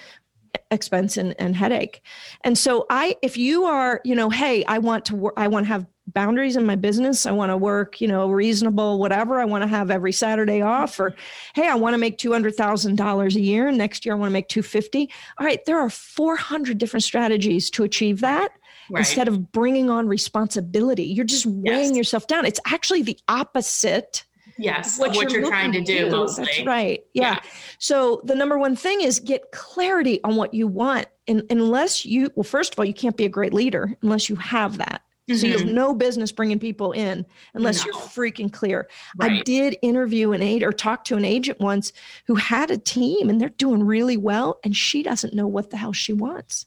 expense 0.72 1.16
and, 1.16 1.36
and 1.40 1.56
headache. 1.56 2.02
And 2.44 2.58
so 2.58 2.86
i 2.90 3.16
if 3.22 3.38
you 3.38 3.64
are 3.66 4.02
you 4.04 4.16
know 4.16 4.30
hey 4.30 4.64
i 4.66 4.78
want 4.78 5.06
to 5.06 5.32
i 5.38 5.48
want 5.48 5.66
to 5.66 5.68
have 5.68 5.86
boundaries 6.14 6.56
in 6.56 6.66
my 6.66 6.76
business 6.76 7.26
i 7.26 7.32
want 7.32 7.50
to 7.50 7.58
work 7.58 8.02
you 8.02 8.08
know 8.08 8.30
reasonable 8.30 9.00
whatever 9.00 9.40
i 9.40 9.46
want 9.46 9.62
to 9.62 9.68
have 9.68 9.92
every 9.92 10.12
saturday 10.12 10.62
off 10.62 11.00
or 11.00 11.16
hey 11.56 11.68
i 11.68 11.76
want 11.76 11.94
to 11.94 11.98
make 11.98 12.18
$200000 12.18 13.36
a 13.36 13.40
year 13.40 13.68
and 13.68 13.78
next 13.78 14.06
year 14.06 14.16
i 14.16 14.18
want 14.18 14.30
to 14.30 14.34
make 14.34 14.48
250 14.48 15.10
all 15.40 15.46
right 15.46 15.64
there 15.66 15.80
are 15.80 15.90
400 15.90 16.78
different 16.78 17.04
strategies 17.04 17.70
to 17.72 17.84
achieve 17.84 18.22
that 18.22 18.52
Right. 18.92 19.02
instead 19.02 19.28
of 19.28 19.52
bringing 19.52 19.92
on 19.92 20.08
responsibility 20.08 21.04
you're 21.04 21.24
just 21.24 21.46
weighing 21.46 21.90
Yes. 21.90 21.98
yourself 21.98 22.26
down 22.26 22.46
it's 22.46 22.60
actually 22.66 23.04
the 23.04 23.20
opposite 23.28 24.26
yes. 24.60 25.00
what, 25.00 25.12
of 25.12 25.16
what 25.16 25.32
you're, 25.32 25.48
trying 25.48 25.72
to 25.72 25.82
do 25.82 26.10
mostly. 26.10 26.46
That's 26.46 26.66
right. 26.66 27.04
Yeah. 27.14 27.34
Yeah. 27.34 27.40
So 27.80 28.22
the 28.24 28.36
number 28.36 28.58
one 28.58 28.76
thing 28.76 29.02
is 29.02 29.20
get 29.20 29.52
clarity 29.52 30.22
on 30.24 30.36
what 30.36 30.54
you 30.54 30.68
want. 30.68 31.08
And 31.28 31.44
unless 31.50 32.06
you, 32.06 32.30
well, 32.36 32.44
first 32.44 32.74
of 32.74 32.80
all, 32.80 32.86
you 32.86 32.94
can't 32.94 33.18
be 33.18 33.26
a 33.26 33.30
great 33.30 33.54
leader 33.54 33.96
unless 34.02 34.30
you 34.30 34.36
have 34.36 34.78
that. 34.78 35.02
So 35.38 35.46
you 35.48 35.58
have 35.58 35.68
Mhm. 35.68 35.74
no 35.74 35.94
business 35.94 36.32
bringing 36.32 36.60
people 36.60 36.92
in 36.92 37.26
unless 37.54 37.86
you're 37.86 37.94
freaking 37.94 38.52
clear. 38.52 38.90
I 39.20 39.42
did 39.44 39.78
interview 39.82 40.32
an 40.32 40.42
agent 40.42 40.64
or 40.64 40.72
talk 40.74 41.04
to 41.06 41.18
an 41.18 41.26
agent 41.26 41.60
once 41.60 41.94
who 42.26 42.36
had 42.36 42.72
a 42.72 42.78
team 42.78 43.30
and 43.30 43.40
they're 43.40 43.50
doing 43.50 43.84
really 43.84 44.18
well, 44.18 44.60
and 44.64 44.76
she 44.76 45.04
doesn't 45.04 45.34
know 45.34 45.48
what 45.48 45.70
the 45.70 45.78
hell 45.78 45.94
she 45.94 46.14
wants. 46.14 46.66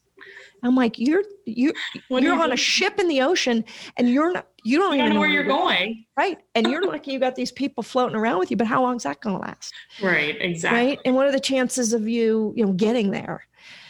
I'm 0.64 0.76
like, 0.76 0.96
you're 0.98 1.24
you 1.44 1.72
what 2.08 2.22
you're 2.22 2.36
you 2.36 2.40
on 2.40 2.52
a 2.52 2.56
ship 2.56 3.00
in 3.00 3.08
the 3.08 3.20
ocean, 3.22 3.64
and 3.96 4.08
you're 4.08 4.32
not 4.32 4.46
you 4.64 4.78
don't 4.78 4.92
You 4.92 4.98
even 4.98 5.06
don't 5.06 5.14
know 5.14 5.20
where 5.20 5.28
where 5.28 5.34
you're 5.34 5.44
going. 5.44 6.04
Right. 6.16 6.38
And 6.54 6.68
you're 6.70 6.86
lucky 6.86 7.12
you 7.12 7.18
got 7.18 7.34
these 7.34 7.50
people 7.50 7.82
floating 7.82 8.14
around 8.14 8.38
with 8.38 8.50
you, 8.52 8.56
but 8.56 8.68
how 8.68 8.80
long 8.80 8.94
is 8.96 9.02
that 9.02 9.20
going 9.20 9.34
to 9.34 9.42
last? 9.42 9.74
Right. 10.00 10.36
Exactly. 10.40 10.78
Right. 10.86 11.00
And 11.04 11.16
what 11.16 11.26
are 11.26 11.32
the 11.32 11.40
chances 11.40 11.92
of 11.92 12.06
you, 12.08 12.52
you 12.56 12.64
know, 12.64 12.72
getting 12.72 13.10
there? 13.10 13.44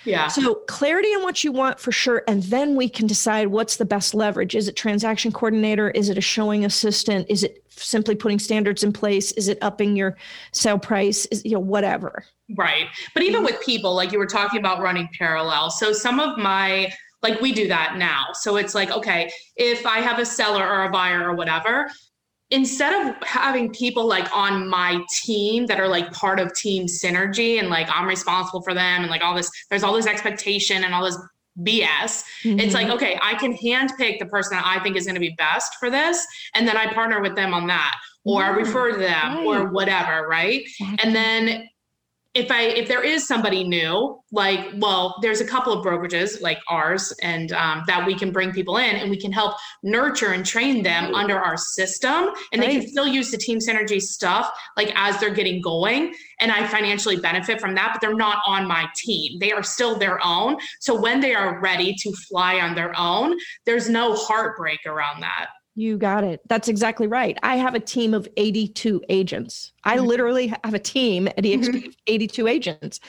Yeah. 0.05 0.29
So 0.29 0.55
clarity 0.67 1.09
on 1.09 1.23
what 1.23 1.45
you 1.45 1.53
want 1.53 1.79
for 1.79 1.93
sure. 1.93 2.23
And 2.27 2.43
then 2.45 2.77
we 2.77 2.89
can 2.89 3.07
decide 3.07 3.49
what's 3.49 3.77
the 3.77 3.85
best 3.85 4.15
leverage. 4.15 4.55
Is 4.55 4.69
it 4.69 4.77
transaction 4.77 5.33
coordinator? 5.33 5.91
Is 5.91 6.09
it 6.09 6.19
a 6.19 6.23
showing 6.23 6.65
assistant? 6.65 7.27
Is 7.29 7.45
it 7.45 7.65
simply 7.71 8.15
putting 8.15 8.39
standards 8.39 8.83
in 8.83 8.93
place? 8.93 9.33
Is 9.33 9.49
it 9.49 9.59
upping 9.63 9.97
your 9.97 10.17
sale 10.53 10.79
price? 10.79 11.27
Is, 11.27 11.45
you 11.45 11.53
know, 11.53 11.61
whatever. 11.61 12.25
Right. 12.57 12.89
But 13.15 13.23
even 13.23 13.45
with 13.45 13.61
people, 13.65 13.95
like 13.95 14.13
you 14.13 14.19
were 14.19 14.27
talking 14.27 14.59
about 14.59 14.81
running 14.81 15.09
parallel. 15.17 15.71
So 15.71 15.93
some 15.93 16.21
of 16.21 16.37
my, 16.37 16.93
like 17.23 17.41
we 17.41 17.53
do 17.53 17.69
that 17.69 17.97
now. 17.97 18.27
So 18.33 18.57
it's 18.57 18.75
like, 18.75 18.91
okay, 18.91 19.31
if 19.57 19.87
I 19.87 20.01
have 20.01 20.19
a 20.19 20.27
seller 20.27 20.67
or 20.67 20.85
a 20.85 20.91
buyer 20.91 21.29
or 21.29 21.35
whatever, 21.35 21.91
instead 22.53 23.07
of 23.09 23.17
having 23.23 23.73
people 23.73 24.07
like 24.07 24.29
on 24.37 24.69
my 24.69 25.03
team 25.11 25.65
that 25.67 25.81
are 25.81 25.89
like 25.89 26.13
part 26.13 26.39
of 26.39 26.53
team 26.55 26.85
synergy 26.85 27.59
and 27.59 27.71
like 27.71 27.89
I'm 27.91 28.07
responsible 28.07 28.61
for 28.61 28.75
them 28.75 29.01
and 29.01 29.11
like 29.11 29.23
all 29.23 29.35
this, 29.35 29.51
there's 29.71 29.83
all 29.83 29.95
this 29.95 30.07
expectation 30.07 30.85
and 30.85 30.95
all 30.95 31.03
this 31.03 31.19
BS. 31.61 32.25
Mm-hmm. 32.45 32.61
It's 32.61 32.75
like, 32.75 32.89
okay, 32.89 33.19
I 33.23 33.35
can 33.35 33.57
handpick 33.57 34.19
the 34.19 34.27
person 34.27 34.57
that 34.57 34.67
I 34.67 34.83
think 34.83 34.97
is 34.97 35.07
going 35.07 35.15
to 35.15 35.21
be 35.21 35.35
best 35.39 35.77
for 35.81 35.91
this. 35.91 36.27
And 36.55 36.69
then 36.69 36.77
I 36.77 36.93
partner 36.93 37.23
with 37.23 37.35
them 37.35 37.55
on 37.55 37.67
that 37.69 37.97
or 38.25 38.43
yeah, 38.43 38.51
refer 38.51 38.93
to 38.93 38.99
them 38.99 39.39
right. 39.39 39.47
or 39.47 39.71
whatever. 39.71 40.29
Right. 40.29 40.63
Exactly. 40.79 40.99
And 41.03 41.17
then 41.17 41.69
if 42.35 42.51
I 42.51 42.63
if 42.63 42.89
there 42.89 43.05
is 43.05 43.27
somebody 43.27 43.63
new, 43.63 44.19
like 44.31 44.61
well, 44.77 45.17
there's 45.21 45.43
a 45.43 45.47
couple 45.47 45.73
of 45.73 45.85
brokerages 45.85 46.41
like 46.41 46.59
ours, 46.69 47.13
and 47.23 47.53
um, 47.53 47.85
that 47.87 48.07
we 48.07 48.15
can 48.15 48.33
bring 48.33 48.53
people 48.53 48.79
in, 48.79 48.97
and 48.97 49.11
we 49.11 49.19
can 49.19 49.31
help 49.31 49.55
nurture 49.83 50.33
and 50.33 50.45
train 50.45 50.83
them 50.83 51.15
under 51.15 51.39
our 51.39 51.59
system, 51.59 52.31
and 52.53 52.61
right. 52.61 52.69
they 52.69 52.81
can 52.81 52.89
still 52.89 53.07
use 53.07 53.31
the 53.31 53.37
team 53.37 53.59
synergy 53.59 54.01
stuff 54.01 54.51
like 54.79 54.93
as 54.95 55.21
they're 55.21 55.35
getting 55.35 55.61
going, 55.61 56.15
and 56.41 56.51
I 56.51 56.67
financially 56.67 57.17
benefit 57.17 57.61
from 57.61 57.75
that, 57.75 57.91
but 57.93 58.01
they're 58.01 58.17
not 58.17 58.39
on 58.47 58.67
my 58.67 58.87
team. 58.97 59.39
They 59.39 59.53
are 59.53 59.63
still 59.63 59.99
their 59.99 60.19
own. 60.25 60.57
So 60.81 60.99
when 60.99 61.21
they 61.21 61.35
are 61.35 61.61
ready 61.61 61.95
to 61.99 62.13
fly 62.29 62.61
on 62.61 62.75
their 62.75 62.99
own, 62.99 63.37
there's 63.67 63.91
no 63.91 64.15
heartbreak 64.15 64.81
around 64.87 65.21
that. 65.21 65.49
You 65.75 65.97
got 65.97 66.23
it. 66.23 66.41
That's 66.49 66.69
exactly 66.69 67.07
right. 67.07 67.39
I 67.43 67.57
have 67.57 67.75
a 67.75 67.81
team 67.81 68.13
of 68.13 68.29
82 68.37 69.03
agents. 69.09 69.73
I 69.85 69.97
mm-hmm. 69.97 70.07
literally 70.07 70.47
have 70.49 70.75
a 70.75 70.79
team 70.79 71.29
at 71.29 71.39
EXP 71.39 71.69
mm-hmm. 71.69 71.91
82 72.07 72.47
agents. 72.47 73.01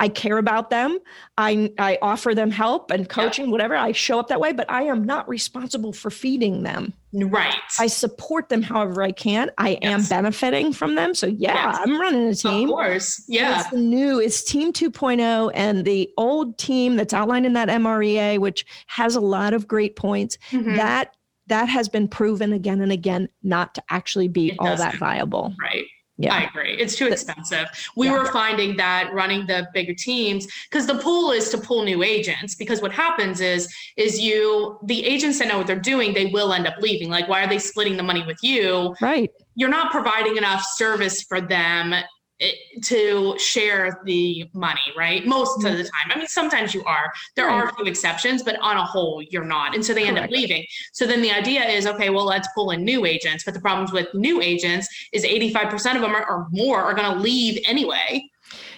I 0.00 0.08
care 0.08 0.38
about 0.38 0.70
them. 0.70 0.98
I 1.36 1.72
I 1.78 1.98
offer 2.02 2.34
them 2.34 2.50
help 2.50 2.90
and 2.90 3.08
coaching, 3.08 3.46
yeah. 3.46 3.52
whatever. 3.52 3.76
I 3.76 3.92
show 3.92 4.18
up 4.18 4.28
that 4.28 4.40
way, 4.40 4.52
but 4.52 4.68
I 4.68 4.82
am 4.82 5.04
not 5.04 5.28
responsible 5.28 5.92
for 5.92 6.10
feeding 6.10 6.64
them. 6.64 6.92
Right. 7.12 7.54
I 7.78 7.86
support 7.86 8.50
them 8.50 8.62
however 8.62 9.02
I 9.02 9.12
can. 9.12 9.50
I 9.56 9.78
yes. 9.80 9.82
am 9.82 10.04
benefiting 10.04 10.72
from 10.74 10.94
them. 10.94 11.14
So 11.14 11.26
yeah, 11.26 11.54
yes. 11.54 11.78
I'm 11.80 11.98
running 11.98 12.28
a 12.28 12.34
team. 12.34 12.68
Of 12.68 12.74
course. 12.74 13.24
Yeah. 13.28 13.60
It's 13.60 13.70
the 13.70 13.78
new, 13.78 14.20
it's 14.20 14.44
team 14.44 14.72
2.0 14.74 15.50
and 15.54 15.84
the 15.86 16.10
old 16.18 16.58
team 16.58 16.96
that's 16.96 17.14
outlined 17.14 17.46
in 17.46 17.54
that 17.54 17.68
MREA, 17.68 18.38
which 18.38 18.66
has 18.88 19.16
a 19.16 19.20
lot 19.20 19.54
of 19.54 19.66
great 19.66 19.96
points. 19.96 20.36
Mm-hmm. 20.50 20.76
That 20.76 21.14
that 21.48 21.68
has 21.68 21.88
been 21.88 22.08
proven 22.08 22.52
again 22.52 22.80
and 22.80 22.92
again 22.92 23.28
not 23.42 23.74
to 23.74 23.82
actually 23.90 24.28
be 24.28 24.54
all 24.58 24.76
that 24.76 24.96
viable. 24.96 25.54
Right. 25.60 25.86
Yeah. 26.20 26.34
I 26.34 26.42
agree. 26.42 26.74
It's 26.76 26.96
too 26.96 27.06
expensive. 27.06 27.68
We 27.94 28.08
yeah. 28.08 28.18
were 28.18 28.26
finding 28.32 28.76
that 28.76 29.12
running 29.14 29.46
the 29.46 29.68
bigger 29.72 29.94
teams 29.94 30.48
because 30.68 30.84
the 30.84 30.96
pool 30.96 31.30
is 31.30 31.48
to 31.50 31.58
pull 31.58 31.84
new 31.84 32.02
agents 32.02 32.56
because 32.56 32.82
what 32.82 32.90
happens 32.90 33.40
is 33.40 33.72
is 33.96 34.18
you 34.18 34.80
the 34.84 35.04
agents 35.06 35.38
that 35.38 35.46
know 35.46 35.58
what 35.58 35.68
they're 35.68 35.78
doing, 35.78 36.12
they 36.14 36.26
will 36.26 36.52
end 36.52 36.66
up 36.66 36.74
leaving. 36.80 37.08
Like 37.08 37.28
why 37.28 37.44
are 37.44 37.48
they 37.48 37.60
splitting 37.60 37.96
the 37.96 38.02
money 38.02 38.24
with 38.26 38.38
you? 38.42 38.96
Right. 39.00 39.30
You're 39.54 39.68
not 39.68 39.92
providing 39.92 40.36
enough 40.36 40.64
service 40.64 41.22
for 41.22 41.40
them 41.40 41.94
to 42.82 43.36
share 43.38 44.00
the 44.04 44.48
money, 44.54 44.80
right? 44.96 45.26
Most 45.26 45.56
of 45.56 45.62
the 45.62 45.70
mm-hmm. 45.70 45.82
time. 45.82 46.10
I 46.10 46.18
mean, 46.18 46.26
sometimes 46.28 46.72
you 46.72 46.84
are. 46.84 47.12
There 47.34 47.46
right. 47.46 47.64
are 47.64 47.68
a 47.68 47.74
few 47.74 47.86
exceptions, 47.86 48.42
but 48.42 48.56
on 48.60 48.76
a 48.76 48.84
whole, 48.84 49.22
you're 49.22 49.44
not. 49.44 49.74
And 49.74 49.84
so 49.84 49.92
they 49.92 50.06
end 50.06 50.18
up 50.18 50.30
leaving. 50.30 50.64
So 50.92 51.06
then 51.06 51.20
the 51.20 51.32
idea 51.32 51.64
is 51.64 51.86
okay, 51.86 52.10
well, 52.10 52.26
let's 52.26 52.48
pull 52.54 52.70
in 52.70 52.84
new 52.84 53.04
agents. 53.04 53.44
But 53.44 53.54
the 53.54 53.60
problems 53.60 53.92
with 53.92 54.12
new 54.14 54.40
agents 54.40 54.88
is 55.12 55.24
85% 55.24 55.96
of 55.96 56.02
them 56.02 56.14
are, 56.14 56.28
or 56.28 56.46
more 56.50 56.80
are 56.80 56.94
going 56.94 57.12
to 57.12 57.20
leave 57.20 57.60
anyway. 57.66 58.24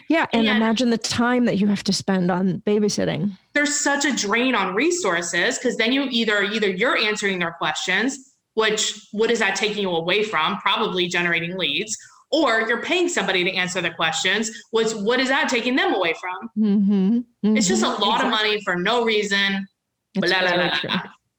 Yeah. 0.09 0.27
And, 0.33 0.49
and 0.49 0.57
imagine 0.57 0.91
the 0.91 0.99
time 0.99 1.45
that 1.45 1.59
you 1.59 1.67
have 1.69 1.85
to 1.85 1.93
spend 1.93 2.31
on 2.31 2.63
babysitting. 2.67 3.37
There's 3.53 3.79
such 3.79 4.05
a 4.05 4.15
drain 4.15 4.55
on 4.55 4.75
resources 4.75 5.59
because 5.59 5.77
then 5.77 5.93
you 5.93 6.09
either 6.11 6.43
either 6.43 6.69
you're 6.69 6.97
answering 6.97 7.39
their 7.39 7.53
questions, 7.53 8.35
which 8.55 9.07
what 9.13 9.31
is 9.31 9.39
that 9.39 9.55
taking 9.55 9.83
you 9.83 9.91
away 9.91 10.25
from? 10.25 10.59
Probably 10.59 11.07
generating 11.07 11.57
leads 11.57 11.97
or 12.31 12.67
you're 12.69 12.83
paying 12.83 13.09
somebody 13.09 13.45
to 13.45 13.51
answer 13.53 13.81
the 13.81 13.91
questions 13.91 14.51
which 14.71 14.93
what 14.93 15.21
is 15.21 15.29
that 15.29 15.49
taking 15.49 15.77
them 15.77 15.95
away 15.95 16.15
from 16.21 16.51
mm-hmm. 16.59 17.19
Mm-hmm. 17.19 17.57
it's 17.57 17.69
just 17.69 17.83
a 17.83 17.89
lot 17.89 18.17
exactly. 18.17 18.27
of 18.27 18.31
money 18.31 18.61
for 18.63 18.77
no 18.77 19.05
reason 19.05 19.67
it's, 20.15 20.33
blah, 20.33 20.41
very 20.41 20.71
true. 20.71 20.91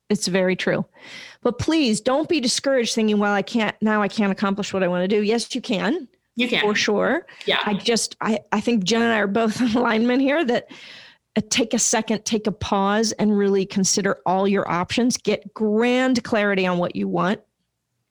it's 0.09 0.27
very 0.27 0.55
true 0.55 0.85
but 1.41 1.59
please 1.59 2.01
don't 2.01 2.29
be 2.29 2.39
discouraged 2.39 2.93
thinking 2.93 3.17
well 3.17 3.33
i 3.33 3.41
can't 3.41 3.75
now 3.81 4.01
i 4.01 4.07
can't 4.07 4.31
accomplish 4.31 4.73
what 4.73 4.83
i 4.83 4.87
want 4.87 5.03
to 5.03 5.07
do 5.07 5.21
yes 5.21 5.53
you 5.55 5.61
can 5.61 6.07
you 6.35 6.47
can 6.47 6.61
for 6.61 6.75
sure 6.75 7.25
yeah 7.45 7.59
i 7.65 7.73
just 7.73 8.15
i 8.21 8.39
i 8.51 8.61
think 8.61 8.83
jen 8.83 9.01
and 9.01 9.11
i 9.11 9.19
are 9.19 9.27
both 9.27 9.61
in 9.61 9.75
alignment 9.75 10.21
here 10.21 10.43
that 10.43 10.67
uh, 11.37 11.41
take 11.49 11.73
a 11.73 11.79
second, 11.79 12.25
take 12.25 12.45
a 12.45 12.51
pause, 12.51 13.13
and 13.13 13.37
really 13.37 13.65
consider 13.65 14.19
all 14.25 14.45
your 14.45 14.69
options. 14.69 15.15
Get 15.15 15.53
grand 15.53 16.21
clarity 16.25 16.67
on 16.67 16.77
what 16.77 16.93
you 16.93 17.07
want 17.07 17.39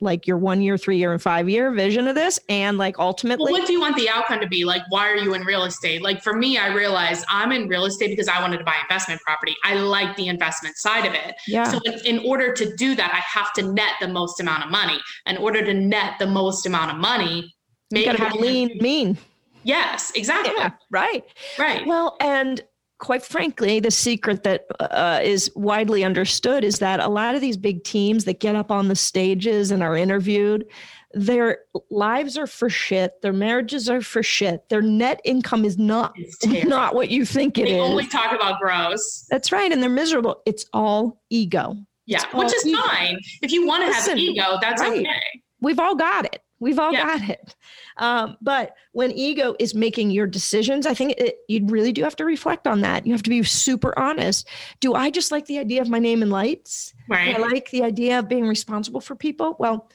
like 0.00 0.26
your 0.26 0.38
one 0.38 0.62
year, 0.62 0.78
three 0.78 0.96
year, 0.96 1.12
and 1.12 1.20
five 1.20 1.48
year 1.48 1.70
vision 1.72 2.08
of 2.08 2.14
this, 2.14 2.40
and 2.48 2.78
like 2.78 2.98
ultimately, 2.98 3.52
well, 3.52 3.60
what 3.60 3.66
do 3.66 3.72
you 3.72 3.80
want 3.80 3.96
the 3.96 4.08
outcome 4.08 4.40
to 4.40 4.46
be? 4.46 4.64
Like, 4.64 4.82
why 4.88 5.08
are 5.10 5.16
you 5.16 5.34
in 5.34 5.42
real 5.42 5.64
estate? 5.64 6.02
Like 6.02 6.22
for 6.22 6.34
me, 6.34 6.58
I 6.58 6.72
realized 6.74 7.24
I'm 7.28 7.52
in 7.52 7.68
real 7.68 7.84
estate 7.84 8.08
because 8.08 8.28
I 8.28 8.40
wanted 8.40 8.58
to 8.58 8.64
buy 8.64 8.76
investment 8.82 9.20
property. 9.20 9.54
I 9.64 9.74
like 9.74 10.16
the 10.16 10.28
investment 10.28 10.76
side 10.76 11.06
of 11.06 11.14
it. 11.14 11.34
Yeah. 11.46 11.64
So 11.64 11.80
in 12.04 12.20
order 12.20 12.52
to 12.52 12.74
do 12.76 12.94
that, 12.94 13.12
I 13.12 13.18
have 13.18 13.52
to 13.54 13.62
net 13.62 13.92
the 14.00 14.08
most 14.08 14.40
amount 14.40 14.64
of 14.64 14.70
money. 14.70 14.98
In 15.26 15.36
order 15.36 15.64
to 15.64 15.74
net 15.74 16.14
the 16.18 16.26
most 16.26 16.66
amount 16.66 16.90
of 16.92 16.96
money, 16.96 17.52
make 17.90 18.10
be 18.10 18.38
lean, 18.38 18.78
mean. 18.80 19.18
Yes, 19.62 20.12
exactly. 20.14 20.54
Yeah, 20.56 20.70
right. 20.90 21.24
Right. 21.58 21.86
Well, 21.86 22.16
and 22.20 22.62
quite 23.00 23.22
frankly, 23.24 23.80
the 23.80 23.90
secret 23.90 24.44
that 24.44 24.66
uh, 24.78 25.20
is 25.22 25.50
widely 25.56 26.04
understood 26.04 26.62
is 26.62 26.78
that 26.78 27.00
a 27.00 27.08
lot 27.08 27.34
of 27.34 27.40
these 27.40 27.56
big 27.56 27.82
teams 27.82 28.24
that 28.26 28.38
get 28.38 28.54
up 28.54 28.70
on 28.70 28.88
the 28.88 28.94
stages 28.94 29.70
and 29.70 29.82
are 29.82 29.96
interviewed, 29.96 30.66
their 31.12 31.58
lives 31.90 32.38
are 32.38 32.46
for 32.46 32.68
shit. 32.68 33.20
Their 33.22 33.32
marriages 33.32 33.90
are 33.90 34.00
for 34.02 34.22
shit. 34.22 34.68
Their 34.68 34.82
net 34.82 35.20
income 35.24 35.64
is 35.64 35.76
not 35.76 36.14
not 36.46 36.94
what 36.94 37.10
you 37.10 37.24
think 37.24 37.58
it 37.58 37.64
they 37.64 37.80
is. 37.80 37.80
only 37.80 38.06
talk 38.06 38.32
about 38.32 38.60
gross. 38.60 39.26
That's 39.30 39.50
right, 39.50 39.72
and 39.72 39.82
they're 39.82 39.90
miserable. 39.90 40.42
It's 40.46 40.66
all 40.72 41.20
ego. 41.30 41.76
Yeah, 42.06 42.24
which 42.34 42.54
is 42.54 42.66
ego. 42.66 42.80
fine. 42.82 43.18
If 43.42 43.50
you 43.50 43.66
want 43.66 43.84
to 43.86 43.92
have 43.92 44.18
ego, 44.18 44.58
that's 44.60 44.80
right. 44.80 45.00
okay. 45.00 45.42
We've 45.60 45.78
all 45.80 45.96
got 45.96 46.26
it. 46.26 46.42
We've 46.60 46.78
all 46.78 46.92
yeah. 46.92 47.18
got 47.18 47.28
it. 47.28 47.56
Um, 47.96 48.36
but 48.40 48.76
when 48.92 49.10
ego 49.12 49.56
is 49.58 49.74
making 49.74 50.10
your 50.10 50.26
decisions, 50.26 50.86
I 50.86 50.94
think 50.94 51.14
it, 51.18 51.38
you 51.48 51.66
really 51.66 51.92
do 51.92 52.04
have 52.04 52.16
to 52.16 52.24
reflect 52.24 52.66
on 52.66 52.82
that. 52.82 53.06
You 53.06 53.12
have 53.12 53.22
to 53.22 53.30
be 53.30 53.42
super 53.42 53.98
honest. 53.98 54.46
Do 54.80 54.94
I 54.94 55.10
just 55.10 55.32
like 55.32 55.46
the 55.46 55.58
idea 55.58 55.80
of 55.80 55.88
my 55.88 55.98
name 55.98 56.22
in 56.22 56.30
lights? 56.30 56.94
Right. 57.08 57.34
Do 57.34 57.42
I 57.42 57.48
like 57.48 57.70
the 57.70 57.82
idea 57.82 58.18
of 58.18 58.28
being 58.28 58.46
responsible 58.46 59.00
for 59.00 59.16
people? 59.16 59.56
Well, 59.58 59.90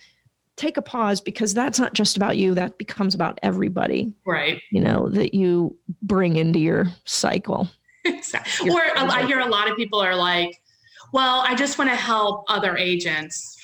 take 0.55 0.77
a 0.77 0.81
pause 0.81 1.21
because 1.21 1.53
that's 1.53 1.79
not 1.79 1.93
just 1.93 2.17
about 2.17 2.37
you. 2.37 2.53
That 2.55 2.77
becomes 2.77 3.13
about 3.13 3.39
everybody. 3.43 4.13
Right. 4.25 4.61
You 4.71 4.81
know, 4.81 5.09
that 5.09 5.33
you 5.33 5.77
bring 6.01 6.35
into 6.35 6.59
your 6.59 6.87
cycle. 7.05 7.69
Exactly. 8.05 8.69
Or 8.69 8.81
I 8.95 9.25
hear 9.25 9.39
a 9.39 9.47
lot 9.47 9.69
of 9.69 9.75
people 9.77 9.99
are 9.99 10.15
like, 10.15 10.61
well, 11.13 11.43
I 11.47 11.55
just 11.55 11.77
want 11.77 11.89
to 11.89 11.95
help 11.95 12.45
other 12.47 12.75
agents 12.77 13.54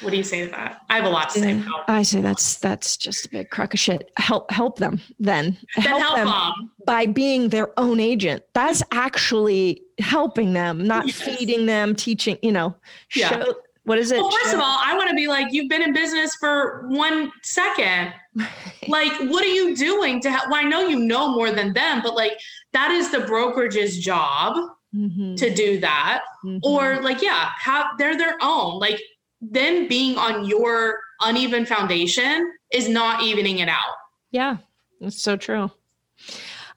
what 0.00 0.10
do 0.10 0.16
you 0.16 0.24
say 0.24 0.44
to 0.44 0.50
that? 0.50 0.82
I 0.88 0.96
have 0.96 1.04
a 1.04 1.10
lot 1.10 1.30
to 1.30 1.40
say. 1.40 1.62
I 1.86 2.02
say 2.02 2.20
that's 2.20 2.56
that's 2.56 2.96
just 2.96 3.26
a 3.26 3.28
big 3.28 3.50
crock 3.50 3.72
of 3.72 3.80
shit. 3.80 4.10
Help 4.16 4.50
help 4.50 4.78
them 4.78 5.00
then. 5.18 5.58
Then 5.76 5.84
help, 5.84 6.02
help 6.02 6.16
them, 6.16 6.26
them, 6.26 6.70
by 6.86 7.06
being 7.06 7.50
their 7.50 7.78
own 7.78 8.00
agent. 8.00 8.42
That's 8.52 8.82
actually 8.90 9.82
helping 9.98 10.52
them, 10.52 10.86
not 10.86 11.06
yes. 11.06 11.20
feeding 11.20 11.66
them, 11.66 11.94
teaching. 11.94 12.38
You 12.42 12.52
know, 12.52 12.74
yeah. 13.14 13.28
show 13.28 13.54
what 13.84 13.98
is 13.98 14.10
it? 14.10 14.18
Well, 14.18 14.30
first 14.30 14.50
show, 14.50 14.56
of 14.56 14.60
all, 14.60 14.78
I 14.82 14.96
want 14.96 15.08
to 15.10 15.14
be 15.14 15.28
like 15.28 15.52
you've 15.52 15.68
been 15.68 15.82
in 15.82 15.92
business 15.92 16.34
for 16.36 16.86
one 16.88 17.30
second. 17.42 18.12
like, 18.88 19.12
what 19.30 19.44
are 19.44 19.48
you 19.48 19.76
doing 19.76 20.20
to? 20.22 20.28
Well, 20.28 20.54
I 20.54 20.64
know 20.64 20.86
you 20.86 20.98
know 20.98 21.32
more 21.32 21.50
than 21.50 21.72
them, 21.72 22.00
but 22.02 22.14
like 22.14 22.38
that 22.72 22.90
is 22.90 23.10
the 23.10 23.20
brokerage's 23.20 23.98
job. 23.98 24.56
Mm-hmm. 24.92 25.36
to 25.36 25.54
do 25.54 25.78
that 25.78 26.22
mm-hmm. 26.44 26.58
or 26.64 27.00
like 27.00 27.22
yeah 27.22 27.50
have 27.60 27.86
they're 27.96 28.18
their 28.18 28.34
own 28.42 28.80
like 28.80 29.00
them 29.40 29.88
being 29.88 30.16
on 30.18 30.44
your 30.44 31.00
uneven 31.20 31.64
foundation 31.66 32.52
is 32.72 32.88
not 32.88 33.22
evening 33.22 33.58
it 33.58 33.68
out. 33.68 33.96
Yeah, 34.30 34.58
that's 35.00 35.20
so 35.20 35.36
true. 35.36 35.70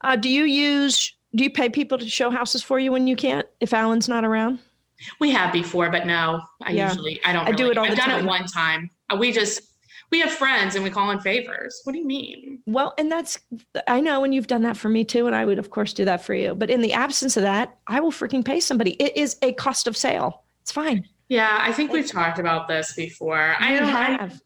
Uh, 0.00 0.16
do 0.16 0.28
you 0.28 0.44
use, 0.44 1.14
do 1.34 1.44
you 1.44 1.50
pay 1.50 1.68
people 1.68 1.98
to 1.98 2.08
show 2.08 2.30
houses 2.30 2.62
for 2.62 2.78
you 2.78 2.92
when 2.92 3.06
you 3.06 3.16
can't, 3.16 3.46
if 3.60 3.72
Alan's 3.72 4.08
not 4.08 4.24
around? 4.24 4.58
We 5.20 5.30
have 5.30 5.52
before, 5.52 5.90
but 5.90 6.06
no, 6.06 6.40
I 6.62 6.72
yeah. 6.72 6.88
usually, 6.88 7.20
I 7.24 7.32
don't. 7.32 7.44
Really, 7.44 7.54
I 7.54 7.56
do 7.56 7.70
it 7.70 7.78
all 7.78 7.84
I've 7.84 7.96
done 7.96 8.08
time. 8.08 8.24
it 8.24 8.28
one 8.28 8.46
time. 8.46 8.90
Uh, 9.10 9.16
we 9.16 9.32
just, 9.32 9.60
we 10.10 10.20
have 10.20 10.30
friends 10.30 10.76
and 10.76 10.84
we 10.84 10.90
call 10.90 11.10
in 11.10 11.20
favors. 11.20 11.80
What 11.84 11.92
do 11.92 11.98
you 11.98 12.06
mean? 12.06 12.62
Well, 12.66 12.94
and 12.96 13.10
that's, 13.10 13.38
I 13.88 14.00
know, 14.00 14.24
and 14.24 14.34
you've 14.34 14.46
done 14.46 14.62
that 14.62 14.76
for 14.76 14.88
me 14.88 15.04
too. 15.04 15.26
And 15.26 15.34
I 15.34 15.44
would, 15.44 15.58
of 15.58 15.70
course, 15.70 15.92
do 15.92 16.04
that 16.04 16.24
for 16.24 16.34
you. 16.34 16.54
But 16.54 16.70
in 16.70 16.80
the 16.80 16.92
absence 16.92 17.36
of 17.36 17.42
that, 17.42 17.76
I 17.86 18.00
will 18.00 18.12
freaking 18.12 18.44
pay 18.44 18.60
somebody. 18.60 18.92
It 18.92 19.16
is 19.16 19.36
a 19.42 19.52
cost 19.52 19.86
of 19.86 19.96
sale. 19.96 20.44
It's 20.62 20.72
fine. 20.72 21.06
Yeah, 21.34 21.58
I 21.60 21.72
think 21.72 21.90
we've 21.90 22.06
talked 22.06 22.38
about 22.38 22.68
this 22.68 22.92
before. 22.94 23.56
I 23.58 23.76
don't 23.76 23.92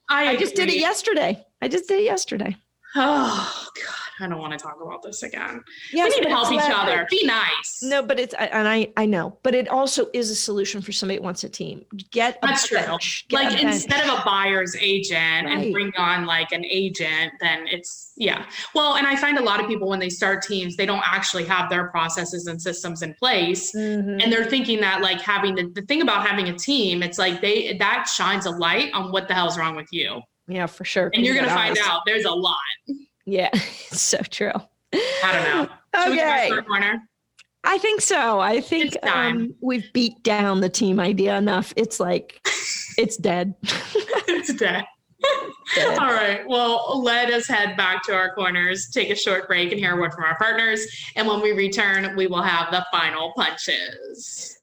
I, 0.08 0.28
I 0.28 0.36
just 0.36 0.54
did 0.54 0.70
it 0.70 0.78
yesterday. 0.78 1.44
I 1.60 1.68
just 1.68 1.86
did 1.86 2.00
it 2.00 2.04
yesterday. 2.04 2.56
Oh 2.96 3.68
God, 3.76 4.07
I 4.20 4.26
don't 4.28 4.38
want 4.38 4.52
to 4.52 4.58
talk 4.58 4.76
about 4.82 5.02
this 5.02 5.22
again. 5.22 5.62
Yes, 5.92 6.10
we 6.14 6.16
need 6.20 6.24
to 6.24 6.30
help 6.30 6.52
each 6.52 6.60
other. 6.64 7.06
Be 7.10 7.24
nice. 7.26 7.80
No, 7.82 8.02
but 8.02 8.18
it's 8.18 8.34
and 8.34 8.66
I 8.68 8.92
I 8.96 9.06
know, 9.06 9.38
but 9.42 9.54
it 9.54 9.68
also 9.68 10.06
is 10.12 10.30
a 10.30 10.34
solution 10.36 10.80
for 10.82 10.92
somebody 10.92 11.18
that 11.18 11.22
wants 11.24 11.44
a 11.44 11.48
team. 11.48 11.84
Get 12.10 12.38
That's 12.42 12.66
true. 12.68 12.78
Get 12.78 12.98
like 13.32 13.48
bench. 13.50 13.62
instead 13.62 14.04
of 14.08 14.18
a 14.18 14.22
buyer's 14.24 14.74
agent 14.80 15.46
Right. 15.46 15.58
and 15.64 15.72
bring 15.72 15.92
on 15.96 16.26
like 16.26 16.52
an 16.52 16.64
agent, 16.64 17.32
then 17.40 17.66
it's 17.68 18.12
yeah. 18.16 18.46
Well, 18.74 18.96
and 18.96 19.06
I 19.06 19.14
find 19.16 19.38
a 19.38 19.42
lot 19.42 19.60
of 19.60 19.66
people 19.68 19.88
when 19.88 20.00
they 20.00 20.10
start 20.10 20.42
teams, 20.42 20.76
they 20.76 20.86
don't 20.86 21.02
actually 21.06 21.44
have 21.44 21.70
their 21.70 21.88
processes 21.88 22.46
and 22.46 22.60
systems 22.60 23.02
in 23.02 23.14
place. 23.14 23.74
Mhm. 23.74 24.22
And 24.22 24.32
they're 24.32 24.44
thinking 24.46 24.80
that 24.80 25.00
like 25.02 25.20
having 25.20 25.54
the, 25.54 25.70
the 25.74 25.82
thing 25.82 26.02
about 26.02 26.26
having 26.26 26.48
a 26.48 26.56
team, 26.58 27.02
it's 27.02 27.18
like 27.18 27.40
they 27.40 27.76
that 27.78 28.08
shines 28.08 28.46
a 28.46 28.50
light 28.50 28.92
on 28.94 29.12
what 29.12 29.28
the 29.28 29.34
hell's 29.34 29.56
wrong 29.58 29.76
with 29.76 29.88
you. 29.92 30.20
yeah, 30.48 30.66
for 30.66 30.84
sure. 30.84 31.10
And 31.14 31.24
you're 31.24 31.34
gonna 31.34 31.48
find 31.48 31.76
out 31.84 32.02
there's 32.06 32.24
a 32.24 32.30
lot. 32.32 32.56
Yeah, 33.28 33.50
it's 33.52 34.00
so 34.00 34.18
true. 34.30 34.52
I 34.94 35.32
don't 35.32 35.44
know. 35.44 36.02
Should 36.02 36.10
we 36.10 36.16
go 36.16 36.22
back 36.22 36.50
Okay. 36.52 36.62
corner? 36.66 37.02
I 37.64 37.76
think 37.78 38.00
so. 38.00 38.40
I 38.40 38.60
think 38.60 38.96
um, 39.04 39.54
we've 39.60 39.84
beat 39.92 40.22
down 40.22 40.60
the 40.60 40.68
team 40.70 40.98
idea 40.98 41.36
enough. 41.36 41.74
It's 41.76 42.00
like 42.00 42.40
it's 42.98 43.16
dead. 43.18 43.54
it's 43.62 44.54
dead. 44.54 44.84
Dead. 45.74 45.98
All 45.98 46.12
right. 46.12 46.48
Well, 46.48 47.02
let 47.02 47.30
us 47.30 47.46
head 47.46 47.76
back 47.76 48.02
to 48.04 48.14
our 48.14 48.34
corners, 48.34 48.88
take 48.90 49.10
a 49.10 49.16
short 49.16 49.48
break, 49.48 49.72
and 49.72 49.80
hear 49.80 49.96
a 49.96 50.00
word 50.00 50.14
from 50.14 50.24
our 50.24 50.38
partners. 50.38 50.86
And 51.16 51.26
when 51.26 51.42
we 51.42 51.52
return, 51.52 52.16
we 52.16 52.28
will 52.28 52.42
have 52.42 52.70
the 52.70 52.86
final 52.92 53.32
punches. 53.36 54.57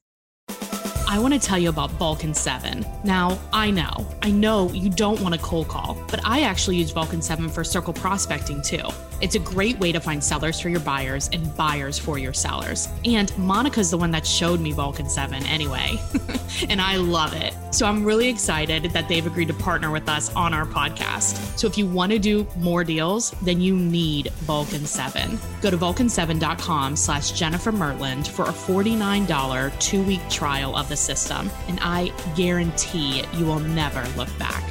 I 1.08 1.20
want 1.20 1.34
to 1.34 1.40
tell 1.40 1.56
you 1.56 1.68
about 1.68 1.92
Vulcan 1.92 2.34
7. 2.34 2.84
Now, 3.04 3.38
I 3.52 3.70
know, 3.70 4.04
I 4.22 4.30
know 4.32 4.68
you 4.70 4.90
don't 4.90 5.20
want 5.20 5.36
a 5.36 5.38
cold 5.38 5.68
call, 5.68 5.96
but 6.10 6.20
I 6.24 6.40
actually 6.40 6.78
use 6.78 6.90
Vulcan 6.90 7.22
7 7.22 7.48
for 7.48 7.62
circle 7.62 7.92
prospecting 7.92 8.60
too. 8.60 8.82
It's 9.20 9.34
a 9.34 9.38
great 9.38 9.78
way 9.78 9.92
to 9.92 10.00
find 10.00 10.22
sellers 10.22 10.60
for 10.60 10.68
your 10.68 10.80
buyers 10.80 11.30
and 11.32 11.54
buyers 11.56 11.98
for 11.98 12.18
your 12.18 12.32
sellers. 12.32 12.88
And 13.04 13.36
Monica's 13.38 13.90
the 13.90 13.96
one 13.96 14.10
that 14.10 14.26
showed 14.26 14.60
me 14.60 14.72
Vulcan 14.72 15.08
7 15.08 15.44
anyway. 15.46 15.98
and 16.68 16.80
I 16.80 16.96
love 16.96 17.32
it. 17.32 17.54
So 17.74 17.86
I'm 17.86 18.04
really 18.04 18.28
excited 18.28 18.84
that 18.84 19.08
they've 19.08 19.26
agreed 19.26 19.48
to 19.48 19.54
partner 19.54 19.90
with 19.90 20.08
us 20.08 20.34
on 20.34 20.52
our 20.52 20.66
podcast. 20.66 21.58
So 21.58 21.66
if 21.66 21.78
you 21.78 21.86
want 21.86 22.12
to 22.12 22.18
do 22.18 22.46
more 22.56 22.84
deals, 22.84 23.32
then 23.42 23.60
you 23.60 23.74
need 23.76 24.30
Vulcan 24.44 24.86
7. 24.86 25.38
Go 25.62 25.70
to 25.70 25.78
vulcan7.com 25.78 26.96
slash 26.96 27.32
Jennifer 27.32 27.72
Mertland 27.72 28.28
for 28.28 28.44
a 28.44 28.52
$49 28.52 29.80
two-week 29.80 30.28
trial 30.28 30.76
of 30.76 30.88
the 30.88 30.96
system. 30.96 31.50
And 31.68 31.78
I 31.82 32.12
guarantee 32.36 33.24
you 33.34 33.46
will 33.46 33.60
never 33.60 34.06
look 34.16 34.36
back. 34.38 34.62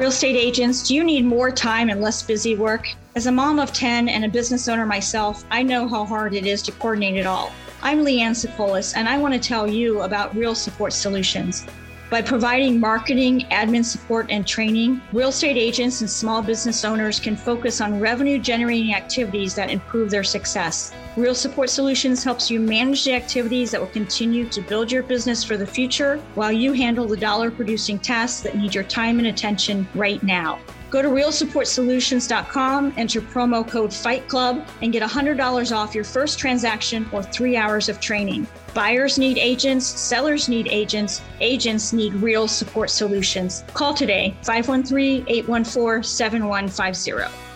Real 0.00 0.08
estate 0.08 0.34
agents, 0.34 0.88
do 0.88 0.94
you 0.94 1.04
need 1.04 1.26
more 1.26 1.50
time 1.50 1.90
and 1.90 2.00
less 2.00 2.22
busy 2.22 2.54
work? 2.54 2.88
As 3.16 3.26
a 3.26 3.32
mom 3.32 3.58
of 3.58 3.70
10 3.74 4.08
and 4.08 4.24
a 4.24 4.30
business 4.30 4.66
owner 4.66 4.86
myself, 4.86 5.44
I 5.50 5.62
know 5.62 5.86
how 5.86 6.06
hard 6.06 6.32
it 6.32 6.46
is 6.46 6.62
to 6.62 6.72
coordinate 6.72 7.16
it 7.16 7.26
all. 7.26 7.52
I'm 7.82 8.02
Leanne 8.02 8.34
Sopolis, 8.34 8.94
and 8.94 9.06
I 9.06 9.18
want 9.18 9.34
to 9.34 9.38
tell 9.38 9.66
you 9.66 10.00
about 10.00 10.34
Real 10.34 10.54
Support 10.54 10.94
Solutions. 10.94 11.66
By 12.10 12.22
providing 12.22 12.80
marketing, 12.80 13.42
admin 13.52 13.84
support, 13.84 14.26
and 14.30 14.44
training, 14.44 15.00
real 15.12 15.28
estate 15.28 15.56
agents 15.56 16.00
and 16.00 16.10
small 16.10 16.42
business 16.42 16.84
owners 16.84 17.20
can 17.20 17.36
focus 17.36 17.80
on 17.80 18.00
revenue 18.00 18.36
generating 18.36 18.92
activities 18.96 19.54
that 19.54 19.70
improve 19.70 20.10
their 20.10 20.24
success. 20.24 20.92
Real 21.16 21.36
Support 21.36 21.70
Solutions 21.70 22.24
helps 22.24 22.50
you 22.50 22.58
manage 22.58 23.04
the 23.04 23.14
activities 23.14 23.70
that 23.70 23.80
will 23.80 23.86
continue 23.86 24.48
to 24.48 24.60
build 24.60 24.90
your 24.90 25.04
business 25.04 25.44
for 25.44 25.56
the 25.56 25.66
future 25.66 26.16
while 26.34 26.50
you 26.50 26.72
handle 26.72 27.06
the 27.06 27.16
dollar 27.16 27.48
producing 27.48 27.96
tasks 27.96 28.40
that 28.40 28.56
need 28.56 28.74
your 28.74 28.82
time 28.82 29.20
and 29.20 29.28
attention 29.28 29.86
right 29.94 30.20
now. 30.24 30.58
Go 30.90 31.02
to 31.02 31.08
realsupportsolutions.com, 31.08 32.94
enter 32.96 33.20
promo 33.20 33.66
code 33.66 33.94
Fight 33.94 34.26
Club, 34.28 34.66
and 34.82 34.92
get 34.92 35.02
$100 35.04 35.76
off 35.76 35.94
your 35.94 36.02
first 36.02 36.38
transaction 36.38 37.08
or 37.12 37.22
three 37.22 37.56
hours 37.56 37.88
of 37.88 38.00
training. 38.00 38.46
Buyers 38.74 39.16
need 39.16 39.38
agents, 39.38 39.86
sellers 39.86 40.48
need 40.48 40.66
agents, 40.68 41.22
agents 41.40 41.92
need 41.92 42.12
real 42.14 42.48
support 42.48 42.90
solutions. 42.90 43.62
Call 43.72 43.94
today 43.94 44.34
513 44.42 45.24
814 45.28 46.02
7150. 46.02 47.49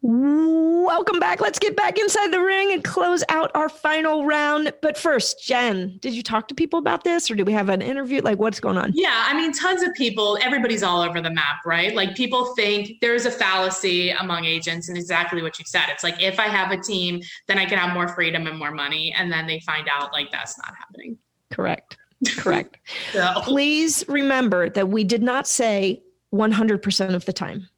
Welcome 0.00 1.18
back. 1.18 1.40
Let's 1.40 1.58
get 1.58 1.76
back 1.76 1.98
inside 1.98 2.32
the 2.32 2.40
ring 2.40 2.72
and 2.72 2.84
close 2.84 3.24
out 3.28 3.50
our 3.56 3.68
final 3.68 4.24
round. 4.24 4.72
But 4.80 4.96
first, 4.96 5.44
Jen, 5.44 5.98
did 6.00 6.14
you 6.14 6.22
talk 6.22 6.46
to 6.48 6.54
people 6.54 6.78
about 6.78 7.02
this 7.02 7.28
or 7.30 7.34
do 7.34 7.44
we 7.44 7.52
have 7.52 7.68
an 7.68 7.82
interview? 7.82 8.22
Like, 8.22 8.38
what's 8.38 8.60
going 8.60 8.78
on? 8.78 8.92
Yeah, 8.94 9.24
I 9.26 9.34
mean, 9.34 9.52
tons 9.52 9.82
of 9.82 9.92
people, 9.94 10.38
everybody's 10.40 10.84
all 10.84 11.00
over 11.00 11.20
the 11.20 11.30
map, 11.30 11.66
right? 11.66 11.96
Like 11.96 12.14
people 12.14 12.54
think 12.54 13.00
there's 13.00 13.26
a 13.26 13.30
fallacy 13.30 14.10
among 14.10 14.44
agents 14.44 14.88
and 14.88 14.96
exactly 14.96 15.42
what 15.42 15.58
you 15.58 15.64
said. 15.66 15.86
It's 15.88 16.04
like 16.04 16.22
if 16.22 16.38
I 16.38 16.46
have 16.46 16.70
a 16.70 16.80
team, 16.80 17.20
then 17.48 17.58
I 17.58 17.64
can 17.64 17.78
have 17.78 17.92
more 17.92 18.06
freedom 18.06 18.46
and 18.46 18.56
more 18.56 18.70
money. 18.70 19.12
And 19.18 19.32
then 19.32 19.48
they 19.48 19.58
find 19.60 19.88
out 19.92 20.12
like 20.12 20.30
that's 20.30 20.56
not 20.58 20.74
happening. 20.78 21.18
Correct. 21.50 21.96
Correct. 22.36 22.78
So 23.12 23.32
Please 23.42 24.04
remember 24.08 24.70
that 24.70 24.88
we 24.88 25.02
did 25.02 25.22
not 25.22 25.46
say 25.46 26.02
100% 26.32 27.14
of 27.14 27.24
the 27.24 27.32
time. 27.32 27.68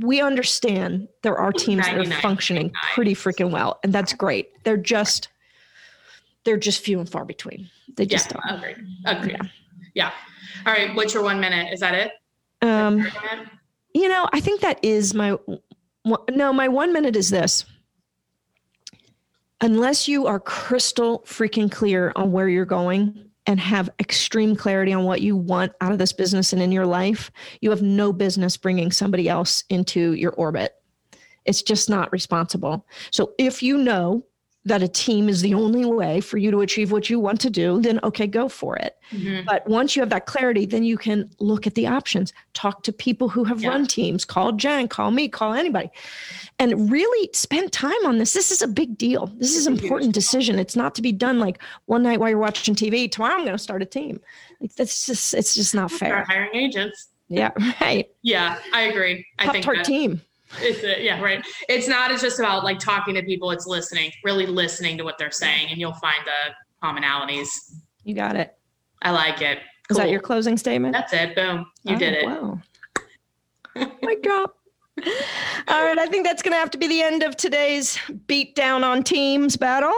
We 0.00 0.20
understand 0.20 1.08
there 1.22 1.36
are 1.36 1.52
teams 1.52 1.84
that 1.84 1.96
are 1.98 2.04
functioning 2.20 2.72
pretty 2.94 3.14
freaking 3.14 3.50
well, 3.50 3.78
and 3.82 3.92
that's 3.92 4.12
great. 4.12 4.50
They're 4.64 4.76
just 4.76 5.28
they're 6.44 6.56
just 6.56 6.82
few 6.82 6.98
and 7.00 7.08
far 7.08 7.24
between. 7.24 7.68
They 7.96 8.04
yeah, 8.04 8.08
just 8.08 8.34
are. 8.34 8.42
agreed. 8.48 8.76
Agreed. 9.04 9.38
Yeah. 9.94 10.12
All 10.66 10.72
right. 10.72 10.94
What's 10.94 11.14
your 11.14 11.22
one 11.22 11.40
minute? 11.40 11.72
Is 11.72 11.80
that 11.80 11.94
it? 11.94 12.12
Um, 12.62 13.06
you 13.94 14.08
know, 14.08 14.28
I 14.32 14.40
think 14.40 14.60
that 14.60 14.78
is 14.82 15.14
my 15.14 15.36
no. 16.30 16.52
My 16.52 16.68
one 16.68 16.92
minute 16.92 17.16
is 17.16 17.30
this. 17.30 17.64
Unless 19.60 20.08
you 20.08 20.26
are 20.26 20.40
crystal 20.40 21.20
freaking 21.26 21.70
clear 21.70 22.12
on 22.16 22.32
where 22.32 22.48
you're 22.48 22.64
going 22.64 23.29
and 23.50 23.58
have 23.58 23.90
extreme 23.98 24.54
clarity 24.54 24.92
on 24.92 25.02
what 25.02 25.22
you 25.22 25.34
want 25.34 25.72
out 25.80 25.90
of 25.90 25.98
this 25.98 26.12
business 26.12 26.52
and 26.52 26.62
in 26.62 26.70
your 26.70 26.86
life, 26.86 27.32
you 27.60 27.70
have 27.70 27.82
no 27.82 28.12
business 28.12 28.56
bringing 28.56 28.92
somebody 28.92 29.28
else 29.28 29.64
into 29.68 30.12
your 30.12 30.30
orbit. 30.34 30.76
It's 31.44 31.60
just 31.60 31.90
not 31.90 32.12
responsible. 32.12 32.86
So 33.10 33.32
if 33.38 33.60
you 33.60 33.76
know 33.76 34.24
that 34.66 34.82
a 34.82 34.88
team 34.88 35.28
is 35.30 35.40
the 35.40 35.54
only 35.54 35.86
way 35.86 36.20
for 36.20 36.36
you 36.36 36.50
to 36.50 36.60
achieve 36.60 36.92
what 36.92 37.08
you 37.08 37.18
want 37.18 37.40
to 37.40 37.48
do, 37.48 37.80
then 37.80 37.98
okay, 38.02 38.26
go 38.26 38.46
for 38.46 38.76
it. 38.76 38.94
Mhm. 39.10 39.46
But 39.46 39.66
once 39.66 39.96
you 39.96 40.02
have 40.02 40.10
that 40.10 40.26
clarity, 40.26 40.66
then 40.66 40.84
you 40.84 40.98
can 40.98 41.30
look 41.38 41.66
at 41.66 41.74
the 41.76 41.86
options, 41.86 42.34
talk 42.52 42.82
to 42.82 42.92
people 42.92 43.30
who 43.30 43.44
have 43.44 43.62
Yeah. 43.62 43.70
run 43.70 43.86
teams, 43.86 44.26
call 44.26 44.52
Jen, 44.52 44.86
call 44.86 45.12
me, 45.12 45.28
call 45.28 45.54
anybody, 45.54 45.88
and 46.58 46.90
really 46.92 47.30
spend 47.32 47.72
time 47.72 48.04
on 48.04 48.18
this. 48.18 48.34
This 48.34 48.50
is 48.50 48.60
a 48.60 48.68
big 48.68 48.98
deal. 48.98 49.32
This 49.38 49.56
is 49.56 49.66
an 49.66 49.72
It's 49.72 49.80
a 49.80 49.82
huge 49.82 49.90
important 49.90 50.12
decision. 50.14 50.58
It's 50.58 50.76
not 50.76 50.94
to 50.96 51.02
be 51.02 51.12
done 51.12 51.38
like 51.40 51.58
one 51.86 52.02
night 52.02 52.20
while 52.20 52.28
you're 52.28 52.38
watching 52.38 52.74
TV. 52.74 53.08
Tomorrow 53.10 53.36
I'm 53.36 53.44
going 53.44 53.52
to 53.52 53.58
start 53.58 53.80
a 53.80 53.86
team. 53.86 54.20
Like 54.60 54.74
that's 54.74 55.06
just 55.06 55.32
it's 55.32 55.54
just 55.54 55.74
not 55.74 55.90
Start 55.90 56.00
fair. 56.10 56.24
hiring 56.24 56.54
agents. 56.54 57.08
Yeah, 57.28 57.50
right. 57.80 58.10
Yeah, 58.22 58.58
I 58.74 58.82
agree. 58.82 59.24
I 59.38 59.44
Pop 59.46 59.52
think 59.54 59.64
tart 59.64 59.78
that- 59.78 59.86
team. 59.86 60.20
It's 60.58 60.82
a, 60.82 61.02
yeah, 61.02 61.20
right. 61.20 61.44
It's 61.68 61.86
not. 61.86 62.10
It's 62.10 62.22
just 62.22 62.38
about 62.38 62.64
like 62.64 62.78
talking 62.78 63.14
to 63.14 63.22
people. 63.22 63.50
It's 63.52 63.66
listening, 63.66 64.10
really 64.24 64.46
listening 64.46 64.98
to 64.98 65.04
what 65.04 65.16
they're 65.18 65.30
saying, 65.30 65.68
and 65.70 65.78
you'll 65.78 65.94
find 65.94 66.18
the 66.24 66.86
commonalities. 66.86 67.48
You 68.04 68.14
got 68.14 68.34
it. 68.36 68.56
I 69.02 69.10
like 69.12 69.42
it. 69.42 69.58
Is 69.90 69.96
that 69.96 70.10
your 70.10 70.20
closing 70.20 70.56
statement? 70.56 70.92
That's 70.92 71.12
it. 71.12 71.34
Boom. 71.34 71.66
You 71.84 71.96
Oh, 71.96 71.98
did 71.98 72.14
it. 72.14 72.24
Wow. 72.26 72.60
Oh, 73.76 73.92
Mic 74.02 74.22
drop. 74.22 74.56
All 75.68 75.84
right, 75.84 75.98
I 75.98 76.06
think 76.06 76.26
that's 76.26 76.42
going 76.42 76.52
to 76.52 76.58
have 76.58 76.70
to 76.72 76.78
be 76.78 76.86
the 76.86 77.00
end 77.02 77.22
of 77.22 77.36
today's 77.36 77.98
beat 78.26 78.54
down 78.54 78.84
on 78.84 79.02
teams 79.02 79.56
battle. 79.56 79.94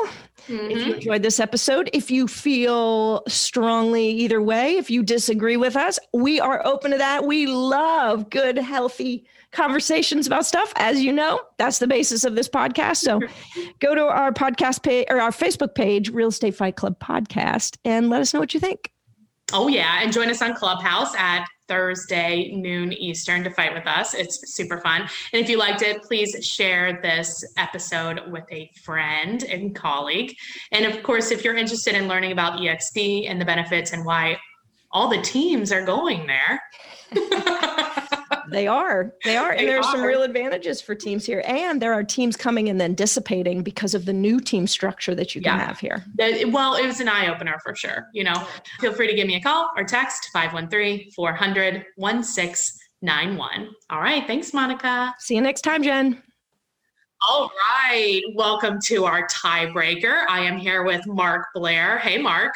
If 0.49 0.79
Mhm. 0.79 0.87
you 0.87 0.95
enjoyed 0.95 1.23
this 1.23 1.39
episode, 1.41 1.89
if 1.93 2.11
you 2.11 2.27
feel 2.29 3.23
strongly 3.29 4.09
either 4.09 4.43
way, 4.43 4.77
if 4.77 4.91
you 4.91 5.03
disagree 5.03 5.57
with 5.57 5.77
us, 5.77 5.99
we 6.13 6.41
are 6.41 6.61
open 6.67 6.91
to 6.91 6.99
that. 6.99 7.25
We 7.25 7.47
love 7.47 8.29
good, 8.31 8.59
healthy 8.59 9.25
conversations 9.53 10.27
about 10.27 10.47
stuff. 10.47 10.73
As 10.77 11.03
you 11.03 11.13
know, 11.13 11.41
that's 11.59 11.79
the 11.79 11.87
basis 11.87 12.25
of 12.25 12.35
this 12.35 12.49
podcast. 12.49 12.97
So 12.99 13.21
go 13.81 13.95
to 13.95 14.05
our 14.07 14.33
podcast 14.33 14.83
page 14.83 15.07
or 15.11 15.21
our 15.21 15.31
Facebook 15.31 15.75
page, 15.75 16.11
Real 16.11 16.29
Estate 16.29 16.55
Fight 16.57 16.77
Club 16.77 16.99
Podcast, 16.99 17.77
and 17.85 18.09
let 18.11 18.21
us 18.21 18.33
know 18.35 18.41
what 18.41 18.55
you 18.55 18.61
think. 18.61 18.91
Oh 19.53 19.69
yeah, 19.69 20.01
and 20.03 20.13
join 20.13 20.31
us 20.31 20.41
on 20.41 20.55
Clubhouse 20.55 21.15
at 21.17 21.47
Thursday 21.73 22.51
noon 22.53 22.93
Eastern 22.93 23.43
to 23.45 23.51
fight 23.51 23.73
with 23.73 23.87
us. 23.87 24.13
It's 24.13 24.55
super 24.55 24.79
fun. 24.81 25.09
And 25.33 25.43
if 25.43 25.49
you 25.49 25.57
liked 25.57 25.81
it, 25.81 26.03
please 26.03 26.37
share 26.45 27.01
this 27.01 27.43
episode 27.57 28.21
with 28.31 28.45
a 28.53 28.71
friend 28.85 29.43
and 29.45 29.75
colleague. 29.75 30.37
And 30.71 30.85
of 30.85 31.03
course, 31.03 31.31
if 31.31 31.43
you're 31.43 31.57
interested 31.57 31.95
in 31.95 32.09
learning 32.09 32.33
about 32.33 32.61
EXP 32.61 33.31
and 33.31 33.41
the 33.41 33.47
benefits 33.47 33.95
and 33.95 34.05
why 34.05 34.37
all 34.91 35.09
the 35.09 35.23
teams 35.23 35.73
are 35.73 35.83
going 35.83 36.27
there. 36.27 36.63
They 38.53 38.67
are. 38.67 39.15
They 39.25 39.37
are. 39.37 39.53
They 39.53 39.59
and 39.59 39.69
there 39.69 39.79
are 39.79 39.83
some 39.83 40.03
real 40.03 40.23
advantages 40.23 40.81
for 40.81 40.95
teams 40.95 41.25
here. 41.27 41.43
And 41.47 41.81
there 41.81 41.93
are 41.93 42.05
teams 42.05 42.37
coming 42.37 42.69
and 42.69 42.81
then 42.81 42.95
dissipating 42.95 43.63
because 43.63 43.95
of 43.95 44.05
the 44.05 44.13
new 44.13 44.41
team 44.41 44.67
structure 44.67 45.15
that 45.15 45.35
you 45.35 45.41
can 45.41 45.59
have 45.59 45.81
here. 45.81 46.05
That- 46.17 46.51
well, 46.51 46.75
it 46.75 46.87
was 46.87 47.01
an 47.01 47.09
eye 47.09 47.33
opener 47.33 47.59
for 47.65 47.75
sure. 47.75 48.07
You 48.13 48.25
know, 48.25 48.35
feel 48.81 48.93
free 48.93 49.09
to 49.09 49.15
give 49.15 49.27
me 49.27 49.37
a 49.37 49.41
call 49.41 49.71
or 49.77 49.85
text 49.85 50.29
513 50.33 51.11
400 51.13 51.85
91. 53.03 53.69
All 53.91 54.01
right. 54.01 54.27
Thanks, 54.27 54.55
Monica. 54.55 55.15
See 55.19 55.35
you 55.35 55.41
next 55.41 55.63
time, 55.63 55.83
Jen. 55.83 56.23
All 57.29 57.51
right. 57.61 58.23
Welcome 58.35 58.79
to 58.87 59.05
our 59.05 59.27
tiebreaker. 59.29 60.25
I 60.29 60.41
am 60.41 60.57
here 60.57 60.83
with 60.85 61.07
Mark 61.07 61.47
Blair. 61.55 61.99
Hey, 61.99 62.19
Mark. 62.19 62.55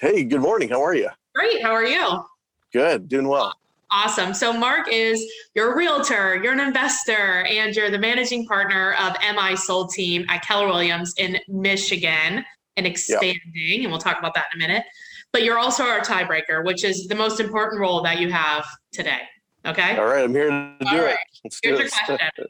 Hey, 0.00 0.24
good 0.24 0.40
morning. 0.40 0.68
How 0.68 0.82
are 0.82 0.94
you? 0.94 1.08
Great. 1.34 1.62
How 1.62 1.72
are 1.72 1.84
you? 1.84 2.24
Good. 2.72 3.08
Doing 3.08 3.28
well. 3.28 3.54
Awesome. 3.92 4.34
So, 4.34 4.52
Mark 4.52 4.88
is 4.90 5.24
your 5.54 5.76
realtor, 5.76 6.40
you're 6.42 6.52
an 6.52 6.60
investor, 6.60 7.44
and 7.44 7.74
you're 7.74 7.90
the 7.90 7.98
managing 7.98 8.44
partner 8.46 8.94
of 8.94 9.14
MI 9.20 9.54
Sold 9.54 9.90
Team 9.90 10.26
at 10.28 10.42
Keller 10.42 10.66
Williams 10.66 11.14
in 11.18 11.38
Michigan 11.46 12.44
and 12.76 12.86
expanding. 12.86 13.40
Yep. 13.54 13.82
And 13.82 13.90
we'll 13.92 14.00
talk 14.00 14.18
about 14.18 14.34
that 14.34 14.46
in 14.52 14.60
a 14.60 14.66
minute. 14.66 14.84
But 15.32 15.44
you're 15.44 15.58
also 15.58 15.84
our 15.84 16.00
tiebreaker, 16.00 16.64
which 16.64 16.82
is 16.82 17.06
the 17.06 17.14
most 17.14 17.38
important 17.38 17.80
role 17.80 18.02
that 18.02 18.18
you 18.18 18.30
have 18.32 18.66
today. 18.92 19.20
Okay. 19.64 19.96
All 19.96 20.06
right. 20.06 20.24
I'm 20.24 20.32
here 20.32 20.50
to 20.50 20.76
do 20.90 21.04
it. 21.04 21.18
Let's 21.44 21.60
Here's 21.62 21.78
your 21.78 21.88
question. 21.88 22.46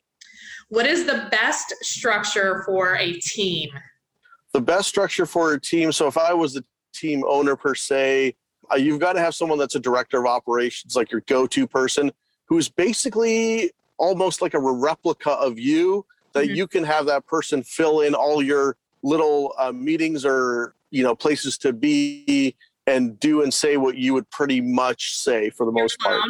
what 0.69 0.87
is 0.87 1.05
the 1.05 1.29
best 1.31 1.75
structure 1.83 2.63
for 2.65 2.97
a 2.97 3.13
team? 3.13 3.71
The 4.53 4.61
best 4.61 4.89
structure 4.89 5.27
for 5.27 5.53
a 5.53 5.61
team. 5.61 5.93
So, 5.93 6.07
if 6.07 6.17
I 6.17 6.33
was 6.33 6.55
the 6.55 6.65
team 6.95 7.25
owner 7.27 7.57
per 7.57 7.75
se, 7.75 8.37
you've 8.77 9.01
got 9.01 9.15
to 9.15 9.21
have 9.21 9.35
someone 9.35 9.59
that's 9.59 9.75
a 9.75 9.81
director 9.81 10.19
of 10.19 10.27
operations, 10.27 10.97
like 10.97 11.11
your 11.11 11.23
go-to 11.23 11.67
person, 11.67 12.11
who's 12.47 12.69
basically 12.69 13.71
almost 13.99 14.43
like 14.43 14.55
a 14.55 14.61
replica 14.61 15.31
of 15.31 15.59
you. 15.59 16.05
That 16.33 16.47
mm-hmm. 16.47 16.55
you 16.55 16.67
can 16.67 16.85
have 16.85 17.07
that 17.07 17.27
person 17.27 17.63
fill 17.63 18.01
in 18.01 18.15
all 18.15 18.43
your 18.43 18.77
little 19.03 19.55
uh, 19.59 19.73
meetings 19.73 20.25
or 20.25 20.75
you 20.91 21.03
know 21.03 21.15
places 21.15 21.57
to 21.59 21.73
be 21.73 22.55
and 22.87 23.19
do 23.19 23.43
and 23.43 23.53
say 23.53 23.77
what 23.77 23.97
you 23.97 24.13
would 24.15 24.29
pretty 24.31 24.61
much 24.61 25.17
say 25.17 25.51
for 25.51 25.65
the 25.65 25.73
most 25.73 25.99
part. 26.01 26.21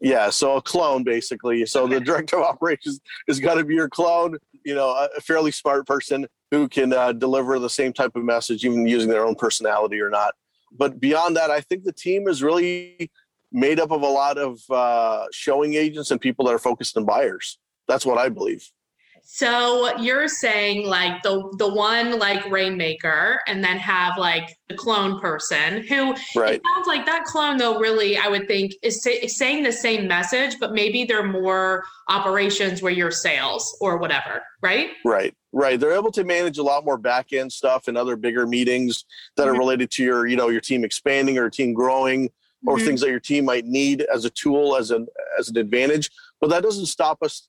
Yeah, 0.00 0.30
so 0.30 0.56
a 0.56 0.62
clone 0.62 1.04
basically. 1.04 1.64
So 1.66 1.86
the 1.86 2.00
director 2.00 2.38
of 2.38 2.44
operations 2.44 3.00
has 3.28 3.40
got 3.40 3.54
to 3.54 3.64
be 3.64 3.74
your 3.74 3.88
clone. 3.88 4.38
You 4.64 4.74
know, 4.74 4.90
a 5.16 5.20
fairly 5.20 5.50
smart 5.50 5.86
person 5.86 6.26
who 6.50 6.68
can 6.68 6.92
uh, 6.92 7.12
deliver 7.12 7.58
the 7.58 7.70
same 7.70 7.92
type 7.92 8.16
of 8.16 8.24
message, 8.24 8.64
even 8.64 8.86
using 8.86 9.08
their 9.10 9.26
own 9.26 9.34
personality 9.34 10.00
or 10.00 10.08
not 10.08 10.34
but 10.76 11.00
beyond 11.00 11.36
that, 11.36 11.50
I 11.50 11.60
think 11.60 11.84
the 11.84 11.92
team 11.92 12.28
is 12.28 12.42
really 12.42 13.10
made 13.52 13.78
up 13.78 13.90
of 13.90 14.02
a 14.02 14.06
lot 14.06 14.36
of 14.36 14.60
uh, 14.70 15.26
showing 15.32 15.74
agents 15.74 16.10
and 16.10 16.20
people 16.20 16.44
that 16.46 16.54
are 16.54 16.58
focused 16.58 16.96
on 16.96 17.04
buyers. 17.04 17.58
That's 17.86 18.04
what 18.04 18.18
I 18.18 18.28
believe. 18.28 18.68
So 19.26 19.96
you're 19.98 20.28
saying 20.28 20.86
like 20.86 21.22
the 21.22 21.50
the 21.58 21.72
one 21.72 22.18
like 22.18 22.44
rainmaker, 22.50 23.40
and 23.46 23.64
then 23.64 23.78
have 23.78 24.18
like 24.18 24.54
the 24.68 24.74
clone 24.74 25.18
person 25.18 25.82
who 25.86 26.14
right. 26.36 26.56
it 26.56 26.62
sounds 26.62 26.86
like 26.86 27.06
that 27.06 27.24
clone 27.24 27.56
though 27.56 27.78
really 27.78 28.18
I 28.18 28.28
would 28.28 28.46
think 28.46 28.74
is, 28.82 29.02
say, 29.02 29.12
is 29.14 29.38
saying 29.38 29.62
the 29.62 29.72
same 29.72 30.06
message, 30.06 30.56
but 30.60 30.74
maybe 30.74 31.04
they're 31.04 31.26
more 31.26 31.84
operations 32.10 32.82
where 32.82 32.92
you're 32.92 33.10
sales 33.10 33.76
or 33.80 33.96
whatever, 33.96 34.42
right? 34.60 34.90
Right. 35.06 35.34
Right. 35.56 35.78
They're 35.78 35.92
able 35.92 36.10
to 36.10 36.24
manage 36.24 36.58
a 36.58 36.64
lot 36.64 36.84
more 36.84 36.98
back 36.98 37.32
end 37.32 37.52
stuff 37.52 37.86
and 37.86 37.96
other 37.96 38.16
bigger 38.16 38.44
meetings 38.44 39.04
that 39.36 39.44
mm-hmm. 39.44 39.54
are 39.54 39.58
related 39.58 39.88
to 39.92 40.02
your, 40.02 40.26
you 40.26 40.36
know, 40.36 40.48
your 40.48 40.60
team 40.60 40.84
expanding 40.84 41.38
or 41.38 41.48
team 41.48 41.72
growing 41.72 42.28
or 42.66 42.76
mm-hmm. 42.76 42.84
things 42.84 43.00
that 43.02 43.10
your 43.10 43.20
team 43.20 43.44
might 43.44 43.64
need 43.64 44.02
as 44.12 44.24
a 44.24 44.30
tool, 44.30 44.76
as 44.76 44.90
an 44.90 45.06
as 45.38 45.50
an 45.50 45.56
advantage. 45.56 46.10
But 46.40 46.50
that 46.50 46.64
doesn't 46.64 46.86
stop 46.86 47.22
us. 47.22 47.46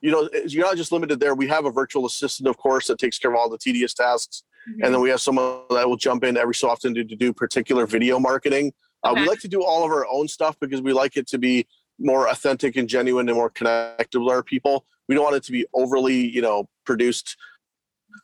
You 0.00 0.10
know, 0.10 0.28
you're 0.48 0.66
not 0.66 0.76
just 0.76 0.90
limited 0.90 1.20
there. 1.20 1.36
We 1.36 1.46
have 1.46 1.66
a 1.66 1.70
virtual 1.70 2.04
assistant, 2.04 2.48
of 2.48 2.56
course, 2.56 2.88
that 2.88 2.98
takes 2.98 3.16
care 3.16 3.30
of 3.30 3.36
all 3.36 3.48
the 3.48 3.58
tedious 3.58 3.94
tasks. 3.94 4.42
Mm-hmm. 4.68 4.82
And 4.82 4.94
then 4.94 5.00
we 5.00 5.10
have 5.10 5.20
someone 5.20 5.60
that 5.70 5.88
will 5.88 5.96
jump 5.96 6.24
in 6.24 6.36
every 6.36 6.54
so 6.54 6.68
often 6.68 6.94
to, 6.96 7.04
to 7.04 7.14
do 7.14 7.32
particular 7.32 7.86
video 7.86 8.18
marketing. 8.18 8.72
Uh, 9.04 9.14
We 9.14 9.24
like 9.24 9.40
to 9.40 9.48
do 9.48 9.62
all 9.62 9.84
of 9.84 9.92
our 9.92 10.06
own 10.10 10.26
stuff 10.26 10.58
because 10.58 10.82
we 10.82 10.92
like 10.92 11.16
it 11.16 11.28
to 11.28 11.38
be 11.38 11.68
more 11.98 12.28
authentic 12.28 12.76
and 12.76 12.88
genuine 12.88 13.28
and 13.28 13.36
more 13.36 13.50
connected 13.50 14.20
with 14.20 14.32
our 14.32 14.42
people 14.42 14.84
we 15.08 15.14
don't 15.14 15.24
want 15.24 15.36
it 15.36 15.42
to 15.42 15.52
be 15.52 15.66
overly 15.74 16.28
you 16.28 16.42
know 16.42 16.68
produced 16.84 17.36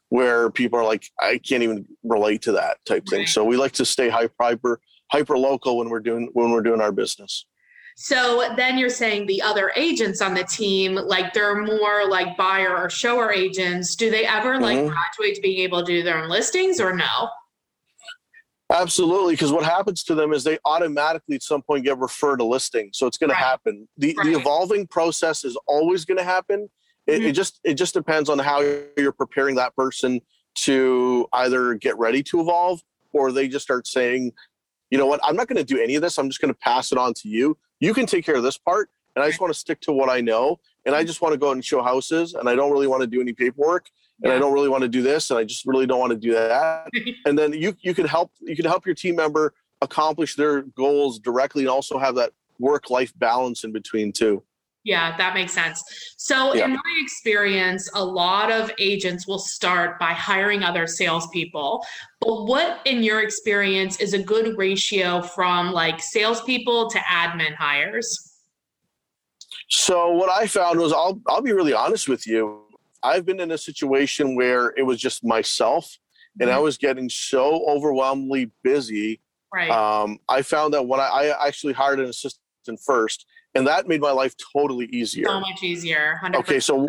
where 0.09 0.51
people 0.51 0.79
are 0.79 0.85
like 0.85 1.07
i 1.21 1.39
can't 1.39 1.63
even 1.63 1.87
relate 2.03 2.43
to 2.43 2.53
that 2.53 2.77
type 2.85 3.07
thing 3.09 3.27
so 3.27 3.45
we 3.45 3.57
like 3.57 3.73
to 3.73 3.85
stay 3.85 4.09
hyper 4.09 4.35
hyper 4.41 4.81
hyper 5.11 5.39
local 5.39 5.79
when 5.79 5.89
we're 5.89 6.01
doing 6.01 6.29
when 6.33 6.51
we're 6.51 6.63
doing 6.63 6.81
our 6.81 6.93
business 6.93 7.47
so 7.97 8.49
then 8.57 8.79
you're 8.79 8.89
saying 8.89 9.27
the 9.27 9.43
other 9.43 9.71
agents 9.77 10.23
on 10.23 10.35
the 10.35 10.45
team, 10.45 10.95
like 10.95 11.33
they're 11.33 11.63
more 11.63 12.09
like 12.09 12.37
buyer 12.37 12.75
or 12.75 12.89
shower 12.89 13.33
agents. 13.33 13.95
Do 13.97 14.11
they 14.11 14.27
ever 14.27 14.59
like 14.59 14.79
mm-hmm. 14.79 14.89
graduate 14.89 15.37
to 15.37 15.43
being 15.43 15.59
able 15.61 15.81
to 15.81 15.87
do 15.87 16.03
their 16.03 16.19
own 16.19 16.29
listings 16.29 16.81
or 16.81 16.95
no? 16.95 17.29
Absolutely, 18.73 19.35
because 19.35 19.53
what 19.53 19.65
happens 19.65 20.03
to 20.05 20.15
them 20.15 20.33
is 20.33 20.45
they 20.45 20.59
automatically 20.65 21.37
at 21.37 21.43
some 21.43 21.63
point 21.63 21.85
get 21.85 21.99
referred 21.99 22.39
to 22.39 22.45
listing. 22.45 22.91
So 22.93 23.07
it's 23.07 23.19
going 23.19 23.31
right. 23.31 23.39
to 23.39 23.45
happen. 23.45 23.89
The 23.99 24.15
right. 24.17 24.25
the 24.25 24.39
evolving 24.39 24.87
process 24.87 25.45
is 25.45 25.59
always 25.67 26.05
going 26.05 26.19
to 26.19 26.25
happen. 26.25 26.71
It, 27.07 27.19
mm-hmm. 27.19 27.29
it, 27.29 27.33
just 27.33 27.61
it 27.65 27.75
just 27.75 27.93
depends 27.93 28.31
on 28.31 28.39
how 28.39 28.61
you're 28.97 29.13
preparing 29.13 29.57
that 29.57 29.77
person 29.77 30.21
to 30.55 31.27
either 31.35 31.75
get 31.75 31.99
ready 31.99 32.23
to 32.23 32.41
evolve 32.41 32.81
or 33.13 33.31
they 33.31 33.47
just 33.47 33.65
start 33.65 33.87
saying, 33.87 34.33
you 34.91 34.97
know 34.97 35.07
what, 35.07 35.21
I'm 35.23 35.37
not 35.37 35.49
going 35.49 35.59
to 35.59 35.65
do 35.65 35.81
any 35.81 35.95
of 35.97 36.03
this. 36.03 36.19
I'm 36.19 36.31
just 36.31 36.41
going 36.41 36.53
to 36.53 36.59
pass 36.59 36.93
it 36.93 36.99
on 36.99 37.13
to 37.15 37.29
you. 37.29 37.59
You 37.81 37.93
can 37.93 38.07
take 38.07 38.25
care 38.25 38.37
of 38.37 38.43
this 38.43 38.57
part, 38.57 38.89
and 39.15 39.25
I 39.25 39.29
just 39.29 39.41
want 39.41 39.53
to 39.53 39.59
stick 39.59 39.81
to 39.83 39.93
what 39.93 40.09
I 40.09 40.21
know. 40.21 40.61
And 40.87 40.95
I 40.95 41.01
mm-hmm. 41.01 41.09
just 41.09 41.21
want 41.21 41.33
to 41.33 41.39
go 41.39 41.53
and 41.53 41.65
show 41.65 41.83
houses, 41.83 42.35
and 42.35 42.49
I 42.49 42.55
don't 42.55 42.73
really 42.73 42.87
want 42.87 43.03
to 43.03 43.07
do 43.07 43.21
any 43.21 43.35
paperwork 43.35 43.87
and 44.23 44.33
I 44.33 44.39
don't 44.39 44.53
really 44.53 44.69
want 44.69 44.83
to 44.83 44.89
do 44.89 45.03
this, 45.03 45.31
and 45.31 45.39
I 45.39 45.45
just 45.45 45.67
really 45.67 45.87
don't 45.87 45.99
want 45.99 46.13
to 46.13 46.19
do 46.19 46.33
that. 46.33 46.89
and 47.27 47.39
then 47.39 47.53
you 47.53 47.77
you 47.81 47.95
can 47.95 48.07
help 48.07 48.33
you 48.41 48.57
can 48.57 48.65
help 48.65 48.87
your 48.87 48.95
team 48.95 49.17
member 49.17 49.55
accomplish 49.81 50.37
their 50.37 50.63
goals 50.63 51.19
directly, 51.19 51.63
and 51.63 51.71
also 51.71 51.99
have 51.99 52.15
that 52.17 52.33
work 52.59 52.91
life 52.91 53.13
balance 53.19 53.65
in 53.65 53.73
between 53.73 54.13
too. 54.13 54.43
Yeah, 54.85 55.17
that 55.17 55.35
makes 55.35 55.53
sense. 55.53 55.83
So, 56.17 56.55
yeah. 56.55 56.65
in 56.65 56.73
my 56.73 57.01
experience, 57.01 57.89
a 57.95 58.05
lot 58.05 58.51
of 58.51 58.73
agents 58.79 59.29
will 59.29 59.39
start 59.39 59.99
by 60.01 60.13
hiring 60.13 60.65
other 60.65 60.89
salespeople. 60.89 61.85
But 62.21 62.47
what, 62.47 62.81
in 62.85 63.03
your 63.03 63.23
experience, 63.23 64.01
is 64.01 64.13
a 64.13 64.21
good 64.21 64.59
ratio 64.59 65.23
from 65.23 65.73
like 65.73 66.01
salespeople 66.01 66.91
to 66.91 66.99
admin 66.99 67.55
hires? 67.55 68.41
So, 69.69 70.11
what 70.11 70.31
I 70.31 70.49
found 70.49 70.81
was, 70.81 70.93
I'll 70.93 71.21
I'll 71.29 71.43
be 71.43 71.53
really 71.53 71.75
honest 71.75 72.09
with 72.09 72.27
you. 72.27 72.63
I've 73.03 73.27
been 73.27 73.41
in 73.41 73.51
a 73.51 73.59
situation 73.59 74.37
where 74.37 74.73
it 74.77 74.83
was 74.83 75.01
just 75.01 75.25
myself 75.25 75.99
and 76.41 76.49
mm-hmm. 76.49 76.59
I 76.59 76.61
was 76.61 76.79
getting 76.79 77.09
so 77.09 77.65
overwhelmingly 77.69 78.51
busy. 78.63 79.21
Right. 79.53 79.71
Um, 79.71 80.19
I 80.29 80.43
found 80.43 80.75
that 80.75 80.87
when 80.87 81.01
I, 81.01 81.05
I, 81.05 81.47
actually 81.47 81.75
hired 81.75 82.01
an 82.01 82.07
assistant 82.07 82.81
first, 82.85 83.27
and 83.55 83.67
that 83.67 83.87
made 83.87 84.01
my 84.01 84.13
life 84.13 84.35
totally 84.55 84.87
easier. 84.87 85.27
So 85.27 85.41
much 85.41 85.63
easier. 85.63 86.19
100%. 86.23 86.37
Okay, 86.37 86.59
so 86.59 86.89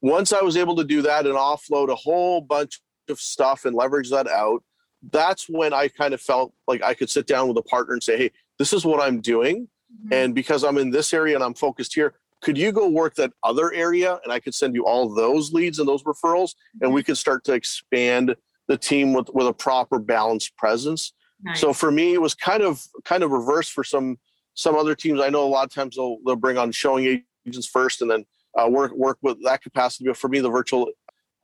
once 0.00 0.32
I 0.32 0.42
was 0.42 0.56
able 0.56 0.74
to 0.76 0.84
do 0.84 1.00
that 1.02 1.26
and 1.26 1.36
offload 1.36 1.90
a 1.90 1.94
whole 1.94 2.40
bunch 2.40 2.80
of 3.08 3.20
stuff 3.20 3.64
and 3.64 3.76
leverage 3.76 4.10
that 4.10 4.26
out, 4.26 4.64
that's 5.10 5.48
when 5.48 5.72
I 5.72 5.88
kind 5.88 6.12
of 6.12 6.20
felt 6.20 6.52
like 6.66 6.82
I 6.82 6.94
could 6.94 7.08
sit 7.10 7.26
down 7.26 7.46
with 7.46 7.56
a 7.56 7.62
partner 7.62 7.94
and 7.94 8.02
say, 8.02 8.16
"Hey, 8.16 8.30
this 8.58 8.72
is 8.72 8.84
what 8.84 9.00
I'm 9.00 9.20
doing." 9.20 9.68
Mm-hmm. 9.92 10.12
And 10.12 10.34
because 10.34 10.64
I'm 10.64 10.78
in 10.78 10.90
this 10.90 11.12
area 11.12 11.34
and 11.34 11.44
I'm 11.44 11.54
focused 11.54 11.94
here, 11.94 12.14
could 12.42 12.58
you 12.58 12.72
go 12.72 12.88
work 12.88 13.14
that 13.14 13.32
other 13.42 13.72
area 13.72 14.18
and 14.24 14.32
I 14.32 14.40
could 14.40 14.54
send 14.54 14.74
you 14.74 14.84
all 14.84 15.14
those 15.14 15.52
leads 15.52 15.78
and 15.78 15.88
those 15.88 16.02
referrals 16.02 16.54
and 16.80 16.92
we 16.92 17.00
mm-hmm. 17.00 17.06
could 17.06 17.18
start 17.18 17.44
to 17.44 17.52
expand 17.52 18.34
the 18.68 18.76
team 18.76 19.12
with, 19.12 19.28
with 19.32 19.46
a 19.46 19.52
proper 19.52 19.98
balanced 19.98 20.56
presence. 20.56 21.12
Nice. 21.42 21.60
So 21.60 21.72
for 21.72 21.90
me, 21.90 22.14
it 22.14 22.20
was 22.20 22.34
kind 22.34 22.62
of 22.62 22.84
kind 23.04 23.22
of 23.22 23.30
reverse 23.30 23.68
for 23.68 23.82
some 23.82 24.18
some 24.54 24.76
other 24.76 24.94
teams. 24.94 25.20
I 25.20 25.28
know 25.28 25.44
a 25.44 25.48
lot 25.48 25.64
of 25.64 25.72
times 25.72 25.96
they'll 25.96 26.18
they'll 26.24 26.36
bring 26.36 26.58
on 26.58 26.70
showing 26.72 27.24
agents 27.46 27.66
first 27.66 28.02
and 28.02 28.10
then 28.10 28.24
uh, 28.56 28.68
work 28.68 28.92
work 28.92 29.18
with 29.22 29.42
that 29.44 29.62
capacity. 29.62 30.04
But 30.06 30.16
for 30.16 30.28
me, 30.28 30.40
the 30.40 30.50
virtual 30.50 30.88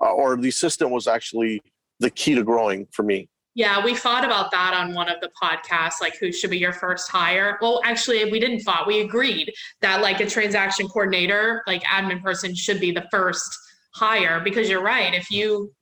uh, 0.01 0.13
or 0.13 0.37
the 0.37 0.49
assistant 0.49 0.91
was 0.91 1.09
actually 1.09 1.63
the 1.99 2.11
key 2.11 2.35
to 2.35 2.45
growing 2.45 2.87
for 2.93 3.03
me. 3.03 3.29
Yeah, 3.59 3.85
we 3.85 3.97
thought 3.97 4.25
about 4.25 4.53
that 4.53 4.73
on 4.73 4.95
one 4.95 5.09
of 5.09 5.21
the 5.21 5.31
podcasts, 5.43 6.01
like 6.01 6.17
who 6.17 6.31
should 6.31 6.51
be 6.51 6.59
your 6.59 6.73
first 6.73 7.11
hire. 7.11 7.59
Well, 7.61 7.81
actually, 7.85 8.25
we 8.31 8.39
didn't 8.39 8.61
thought. 8.61 8.87
We 8.87 9.01
agreed 9.01 9.53
that 9.81 10.01
like 10.01 10.21
a 10.21 10.27
transaction 10.27 10.87
coordinator, 10.87 11.65
like 11.67 11.83
admin 11.83 12.23
person, 12.23 12.55
should 12.55 12.79
be 12.79 12.93
the 12.93 13.05
first 13.11 13.53
hire 13.97 14.39
because 14.39 14.71
you're 14.71 14.81
right. 14.81 15.13
If 15.13 15.29
you 15.33 15.73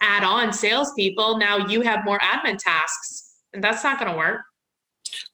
add 0.00 0.22
on 0.22 0.52
salespeople, 0.52 1.38
now 1.38 1.66
you 1.66 1.80
have 1.80 2.04
more 2.04 2.20
admin 2.20 2.56
tasks, 2.56 3.34
and 3.52 3.64
that's 3.64 3.82
not 3.82 3.98
going 3.98 4.12
to 4.12 4.16
work. 4.16 4.42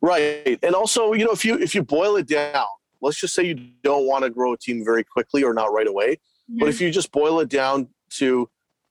Right, 0.01 0.59
and 0.63 0.75
also, 0.75 1.13
you 1.13 1.27
know, 1.27 1.33
if 1.33 1.45
you 1.45 1.59
if 1.59 1.75
you 1.75 1.83
boil 1.83 2.17
it 2.17 2.27
down, 2.27 2.65
let's 3.03 3.21
just 3.21 3.35
say 3.35 3.43
you 3.43 3.73
don't 3.83 4.07
want 4.07 4.25
to 4.25 4.31
grow 4.31 4.55
a 4.55 4.57
team 4.57 4.83
very 4.87 5.05
quickly 5.05 5.45
or 5.45 5.53
not 5.53 5.71
right 5.71 5.87
away, 5.87 6.15
mm-hmm. 6.15 6.61
but 6.61 6.71
if 6.71 6.81
you 6.81 6.91
just 6.91 7.13
boil 7.13 7.41
it 7.41 7.51
down 7.51 7.89
to 8.13 8.49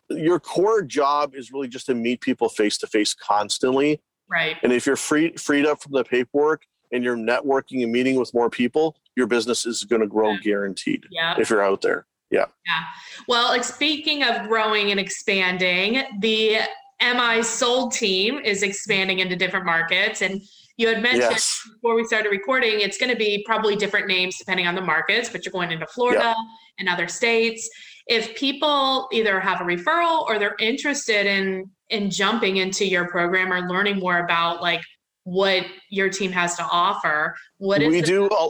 your 0.09 0.39
core 0.39 0.81
job 0.81 1.35
is 1.35 1.51
really 1.51 1.67
just 1.67 1.85
to 1.87 1.95
meet 1.95 2.21
people 2.21 2.49
face 2.49 2.77
to 2.79 2.87
face 2.87 3.13
constantly. 3.13 4.01
Right. 4.29 4.57
And 4.63 4.71
if 4.71 4.85
you're 4.85 4.95
free, 4.95 5.33
freed 5.37 5.65
up 5.65 5.81
from 5.81 5.93
the 5.93 6.03
paperwork 6.03 6.63
and 6.91 7.03
you're 7.03 7.17
networking 7.17 7.83
and 7.83 7.91
meeting 7.91 8.15
with 8.15 8.33
more 8.33 8.49
people, 8.49 8.95
your 9.15 9.27
business 9.27 9.65
is 9.65 9.83
going 9.83 10.01
to 10.01 10.07
grow 10.07 10.31
yeah. 10.31 10.39
guaranteed. 10.43 11.05
Yeah. 11.11 11.35
If 11.39 11.49
you're 11.49 11.63
out 11.63 11.81
there. 11.81 12.05
Yeah. 12.31 12.45
Yeah. 12.65 12.83
Well, 13.27 13.47
like 13.49 13.63
speaking 13.63 14.23
of 14.23 14.47
growing 14.47 14.91
and 14.91 14.99
expanding, 14.99 16.03
the 16.21 16.59
MI 17.01 17.41
Sold 17.41 17.93
team 17.93 18.39
is 18.39 18.61
expanding 18.61 19.19
into 19.19 19.35
different 19.35 19.65
markets 19.65 20.21
and 20.21 20.41
You 20.77 20.87
had 20.87 21.01
mentioned 21.01 21.31
Yes. 21.31 21.61
before 21.73 21.95
we 21.95 22.05
started 22.05 22.29
recording, 22.29 22.79
it's 22.79 22.97
going 22.97 23.09
to 23.09 23.17
be 23.17 23.43
probably 23.45 23.75
different 23.75 24.07
names 24.07 24.37
depending 24.37 24.65
on 24.65 24.75
the 24.75 24.81
markets, 24.81 25.27
but 25.29 25.43
you're 25.43 25.51
going 25.51 25.71
into 25.71 25.85
Florida 25.87 26.33
and 26.77 26.87
other 26.87 27.09
states. 27.09 27.69
If 28.09 28.35
people 28.35 29.07
either 29.13 29.39
have 29.39 29.61
a 29.61 29.63
referral 29.63 30.23
or 30.23 30.39
they're 30.39 30.57
interested 30.59 31.25
in 31.25 31.69
in 31.89 32.09
jumping 32.09 32.57
into 32.57 32.85
your 32.85 33.07
program 33.07 33.53
or 33.53 33.61
learning 33.61 33.99
more 33.99 34.17
about 34.17 34.61
like 34.61 34.81
what 35.23 35.65
your 35.89 36.09
team 36.09 36.31
has 36.31 36.55
to 36.57 36.63
offer, 36.71 37.35
what 37.57 37.81
is 37.81 37.89
we 37.89 38.01
do 38.01 38.25
a, 38.25 38.49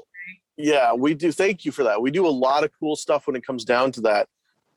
yeah 0.57 0.93
we 0.93 1.13
do 1.13 1.31
thank 1.31 1.65
you 1.65 1.71
for 1.71 1.83
that. 1.83 2.01
We 2.01 2.09
do 2.09 2.25
a 2.25 2.31
lot 2.31 2.63
of 2.63 2.71
cool 2.79 2.95
stuff 2.95 3.27
when 3.27 3.35
it 3.35 3.45
comes 3.45 3.65
down 3.65 3.91
to 3.93 4.01
that. 4.01 4.27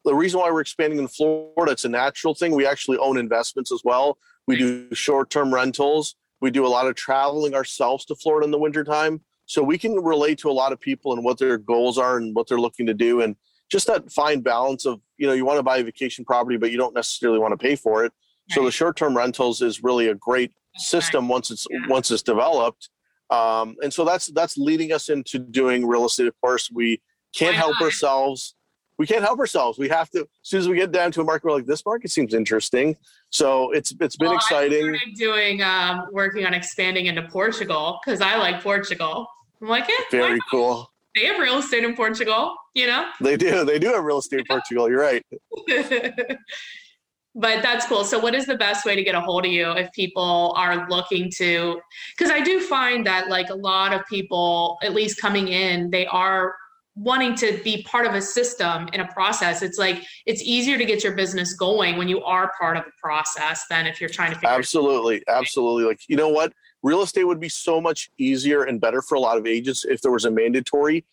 The 0.05 0.15
reason 0.15 0.41
why 0.41 0.51
we're 0.51 0.61
expanding 0.61 0.99
in 0.99 1.07
florida 1.07 1.73
it's 1.73 1.85
a 1.85 1.89
natural 1.89 2.35
thing. 2.35 2.53
We 2.53 2.67
actually 2.67 2.99
own 2.99 3.17
investments 3.17 3.73
as 3.73 3.83
well. 3.85 4.19
We 4.49 4.57
do 4.57 4.93
short-term 4.93 5.55
rentals. 5.55 6.17
We 6.41 6.51
do 6.51 6.67
a 6.67 6.73
lot 6.77 6.89
of 6.89 6.97
traveling 6.97 7.55
ourselves 7.55 8.05
to 8.07 8.17
florida 8.17 8.45
in 8.45 8.51
the 8.51 8.59
wintertime. 8.59 9.21
So 9.47 9.63
we 9.63 9.79
can 9.79 9.95
relate 9.95 10.39
to 10.39 10.51
a 10.51 10.53
lot 10.53 10.73
of 10.73 10.81
people 10.81 11.13
and 11.13 11.25
what 11.25 11.39
their 11.39 11.57
goals 11.57 11.99
are 11.99 12.17
and 12.17 12.35
what 12.35 12.49
they're 12.49 12.59
looking 12.59 12.87
to 12.87 12.95
do. 12.95 13.21
And 13.21 13.37
just 13.73 13.87
that 13.87 14.13
fine 14.13 14.41
balance 14.41 14.85
of 14.85 15.01
you 15.17 15.27
know 15.27 15.33
you 15.33 15.45
want 15.47 15.59
to 15.59 15.63
buy 15.63 15.79
a 15.79 15.83
vacation 15.85 16.25
property 16.27 16.59
but 16.59 16.71
you 16.71 16.77
don't 16.77 16.95
necessarily 16.95 17.39
want 17.39 17.53
to 17.53 17.57
pay 17.57 17.75
for 17.75 18.05
it. 18.05 18.13
So 18.51 18.65
the 18.65 18.71
short-term 18.71 19.17
rentals 19.17 19.63
is 19.63 19.83
really 19.83 20.09
a 20.09 20.15
great 20.15 20.53
That's 20.75 20.87
system 20.89 21.27
once 21.27 21.51
it's 21.51 21.67
Yeah. 21.71 21.79
once 21.89 22.11
it's 22.11 22.23
developed. 22.23 22.91
Um, 23.31 23.77
and 23.83 23.91
so 23.93 24.05
that's 24.05 24.27
that's 24.27 24.59
leading 24.59 24.93
us 24.93 25.09
into 25.09 25.39
doing 25.39 25.87
real 25.87 26.05
estate. 26.05 26.27
Of 26.27 26.39
course 26.43 26.71
we 26.71 27.01
can't 27.35 27.55
Why 27.55 27.59
help 27.61 27.75
not? 27.81 27.85
ourselves. 27.87 28.55
We 28.99 29.07
can't 29.07 29.25
help 29.25 29.39
ourselves. 29.39 29.79
We 29.79 29.89
have 29.89 30.11
to 30.11 30.21
as 30.21 30.27
soon 30.43 30.61
as 30.61 30.69
we 30.69 30.77
get 30.77 30.93
down 30.93 31.13
to 31.13 31.23
a 31.23 31.25
market 31.25 31.47
we're 31.47 31.55
like 31.55 31.67
this 31.67 31.85
market 31.87 32.11
seems 32.11 32.35
interesting. 32.35 32.95
So 33.31 33.71
it's 33.73 33.95
it's 34.01 34.17
been 34.17 34.27
Well, 34.29 34.35
I 34.35 34.43
exciting. 34.43 34.83
started 34.83 35.15
doing 35.17 35.63
um, 35.63 36.09
working 36.13 36.45
on 36.45 36.53
expanding 36.53 37.07
into 37.07 37.23
Portugal 37.29 37.99
because 38.05 38.21
I 38.21 38.37
like 38.37 38.63
Portugal. 38.63 39.27
I'm 39.63 39.69
like, 39.69 39.85
eh, 39.89 39.93
why 39.93 40.05
very 40.11 40.41
cool 40.51 40.92
they 41.15 41.27
have 41.27 41.39
real 41.39 41.59
estate 41.59 41.85
in 41.85 41.95
Portugal, 41.95 42.55
you 42.75 42.87
know. 42.87 43.09
they 43.21 43.37
do 43.37 43.65
they 43.65 43.79
do 43.79 43.89
have 43.89 44.05
real 44.05 44.19
estate 44.19 44.41
in 44.41 44.47
portugal 44.47 44.89
you're 44.89 45.01
right 45.01 45.25
but 47.35 47.63
that's 47.63 47.87
cool. 47.87 48.05
So, 48.05 48.19
what 48.19 48.35
is 48.35 48.47
the 48.47 48.57
best 48.57 48.85
way 48.85 48.95
to 48.95 49.03
get 49.03 49.15
a 49.15 49.21
hold 49.21 49.47
of 49.47 49.53
you 49.53 49.71
if 49.73 49.91
people 49.93 50.55
are 50.57 50.89
looking 50.89 51.31
to? 51.37 51.81
Because 52.17 52.31
I 52.31 52.41
do 52.41 52.61
find 52.61 53.07
that, 53.07 53.29
like, 53.29 53.49
a 53.49 53.55
lot 53.55 53.93
of 53.93 54.03
people, 54.09 54.79
at 54.83 54.93
least 54.93 55.21
coming 55.21 55.49
in, 55.49 55.91
they 55.91 56.07
are 56.07 56.55
wanting 56.95 57.35
to 57.35 57.59
be 57.65 57.83
part 57.85 58.07
of 58.07 58.15
a 58.15 58.21
system 58.21 58.89
in 58.93 59.01
a 59.01 59.09
process. 59.13 59.63
It's 59.63 59.79
like 59.79 60.05
it's 60.27 60.43
easier 60.43 60.77
to 60.77 60.85
get 60.85 61.03
your 61.03 61.15
business 61.15 61.55
going 61.55 61.97
when 61.97 62.07
you 62.07 62.23
are 62.23 62.53
part 62.61 62.77
of 62.77 62.85
a 62.85 62.91
process 63.03 63.65
than 63.71 63.87
if 63.87 63.99
you're 63.99 64.11
trying 64.11 64.31
to 64.31 64.35
figure 64.35 64.51
absolutely 64.51 65.23
absolutely 65.27 65.85
like 65.85 66.01
you 66.09 66.17
know 66.17 66.29
what 66.29 66.53
real 66.83 67.03
estate 67.03 67.25
would 67.25 67.41
be 67.41 67.49
so 67.49 67.81
much 67.81 68.11
easier 68.19 68.65
and 68.65 68.81
better 68.81 69.01
for 69.03 69.15
a 69.15 69.21
lot 69.21 69.39
of 69.39 69.47
agents 69.47 69.85
if 69.85 70.01
there 70.03 70.13
was 70.13 70.25
a 70.25 70.31
mandatory 70.31 71.05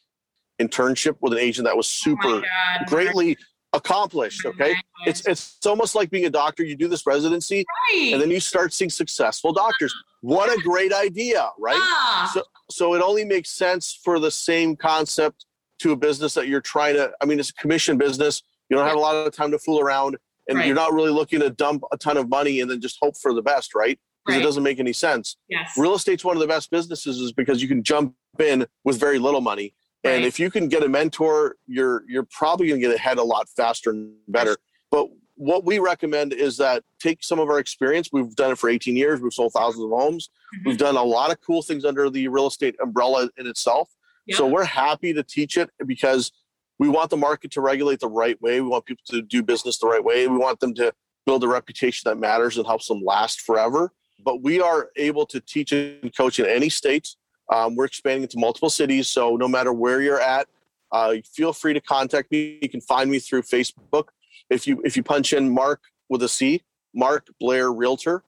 internship 0.61 1.15
with 1.21 1.33
an 1.33 1.39
agent 1.39 1.65
that 1.65 1.77
was 1.77 1.87
Oh 1.87 2.11
super 2.11 2.41
God, 2.41 2.87
greatly 2.87 3.37
accomplished 3.73 4.45
okay? 4.47 4.73
my 4.73 4.81
it's 5.05 5.25
it's 5.27 5.63
almost 5.65 5.93
like 5.95 6.09
being 6.09 6.25
a 6.25 6.29
doctor. 6.29 6.63
You 6.63 6.75
do 6.75 6.87
this 6.87 7.05
residency 7.05 7.63
right. 7.91 8.13
and 8.13 8.21
then 8.21 8.31
you 8.31 8.39
start 8.39 8.73
seeing 8.73 8.89
successful 8.89 9.53
doctors. 9.53 9.93
What 10.21 10.49
a 10.49 10.59
great 10.61 10.91
idea 10.91 11.49
right? 11.59 11.75
Ah, 11.77 12.31
so 12.33 12.43
so 12.71 12.93
it 12.95 13.01
only 13.01 13.23
makes 13.25 13.51
sense 13.51 13.97
for 14.03 14.19
the 14.19 14.31
same 14.31 14.75
concept 14.75 15.45
to 15.79 15.91
a 15.91 15.95
business 15.95 16.33
that 16.33 16.47
you're 16.47 16.59
trying 16.61 16.95
to 16.95 17.09
i 17.21 17.25
mean 17.25 17.39
it's 17.39 17.51
a 17.51 17.53
commission 17.53 17.97
business. 17.97 18.41
You 18.69 18.77
don't 18.77 18.87
have 18.87 18.97
a 18.97 18.99
lot 18.99 19.15
of 19.15 19.33
time 19.33 19.51
to 19.51 19.59
fool 19.59 19.79
around 19.79 20.17
and 20.47 20.57
Right. 20.57 20.65
you're 20.65 20.75
not 20.75 20.93
really 20.93 21.11
looking 21.11 21.39
to 21.41 21.49
dump 21.51 21.83
a 21.91 21.97
ton 21.97 22.17
of 22.17 22.27
money 22.27 22.59
and 22.59 22.69
then 22.69 22.81
just 22.81 22.97
hope 23.01 23.15
for 23.21 23.33
the 23.33 23.41
best 23.43 23.73
right 23.75 23.99
because 24.29 24.35
Right. 24.37 24.41
it 24.43 24.45
doesn't 24.45 24.63
make 24.63 24.79
any 24.79 24.93
sense. 24.93 25.37
Yes. 25.49 25.71
real 25.77 25.95
estate's 25.95 26.23
one 26.23 26.35
of 26.35 26.41
the 26.41 26.47
best 26.47 26.69
businesses 26.71 27.19
is 27.19 27.31
because 27.31 27.61
you 27.61 27.67
can 27.67 27.83
jump 27.83 28.15
in 28.39 28.65
with 28.83 28.99
very 28.99 29.19
little 29.19 29.41
money. 29.41 29.73
And 30.03 30.23
if 30.23 30.39
you 30.39 30.49
can 30.49 30.69
get 30.69 30.83
a 30.83 30.87
mentor 30.89 31.57
you're 31.67 32.03
you're 32.07 32.23
probably 32.31 32.67
going 32.67 32.79
to 32.81 32.87
get 32.87 32.95
ahead 32.95 33.17
a 33.17 33.23
lot 33.23 33.49
faster 33.49 33.89
and 33.89 34.13
better. 34.27 34.55
But 34.91 35.09
what 35.35 35.63
we 35.65 35.79
recommend 35.79 36.33
is 36.33 36.57
that 36.57 36.83
take 36.99 37.23
some 37.23 37.39
of 37.39 37.49
our 37.49 37.59
experience. 37.59 38.09
We've 38.11 38.33
done 38.35 38.51
it 38.51 38.57
for 38.57 38.69
18 38.69 38.95
years. 38.95 39.19
We've 39.21 39.33
sold 39.33 39.53
thousands 39.53 39.83
of 39.85 39.89
homes. 39.91 40.29
Mhm. 40.55 40.65
we've 40.65 40.77
done 40.77 40.97
a 40.97 41.03
lot 41.03 41.31
of 41.31 41.39
cool 41.41 41.61
things 41.61 41.85
under 41.85 42.09
the 42.09 42.27
real 42.27 42.47
estate 42.47 42.75
umbrella 42.81 43.29
in 43.37 43.45
itself. 43.47 43.89
So 44.31 44.45
we're 44.47 44.63
happy 44.63 45.11
to 45.13 45.23
teach 45.23 45.57
it 45.57 45.69
because 45.85 46.31
we 46.77 46.87
want 46.87 47.09
the 47.09 47.17
market 47.17 47.49
to 47.51 47.61
regulate 47.61 47.99
the 47.99 48.07
right 48.07 48.39
way. 48.41 48.61
We 48.61 48.67
want 48.67 48.85
people 48.85 49.03
to 49.07 49.21
do 49.23 49.41
business 49.43 49.77
the 49.79 49.87
right 49.87 50.03
way. 50.03 50.27
We 50.27 50.37
want 50.37 50.59
them 50.59 50.73
to 50.75 50.93
build 51.25 51.43
a 51.43 51.47
reputation 51.47 52.09
that 52.09 52.17
matters 52.17 52.55
and 52.57 52.65
helps 52.65 52.87
them 52.87 53.01
last 53.03 53.41
forever 53.41 53.91
but 54.23 54.41
we 54.41 54.61
are 54.61 54.89
able 54.95 55.25
to 55.25 55.39
teach 55.39 55.71
and 55.71 56.15
coach 56.15 56.39
in 56.39 56.45
any 56.45 56.69
state 56.69 57.15
um, 57.53 57.75
we're 57.75 57.85
expanding 57.85 58.23
into 58.23 58.37
multiple 58.37 58.69
cities 58.69 59.09
so 59.09 59.35
no 59.35 59.47
matter 59.47 59.73
where 59.73 60.01
you're 60.01 60.21
at 60.21 60.47
uh, 60.91 61.15
feel 61.33 61.53
free 61.53 61.73
to 61.73 61.81
contact 61.81 62.31
me. 62.31 62.59
You 62.61 62.69
can 62.69 62.81
find 62.81 63.11
me 63.11 63.19
through 63.19 63.43
facebook. 63.43 64.05
If 64.49 64.65
you 64.65 64.81
if 64.83 64.97
you 64.97 65.03
punch 65.03 65.33
in 65.33 65.53
mark 65.53 65.81
with 66.09 66.23
a 66.23 66.29
c 66.29 66.63
mark 66.93 67.27
blair 67.39 67.71
realtor 67.71 68.23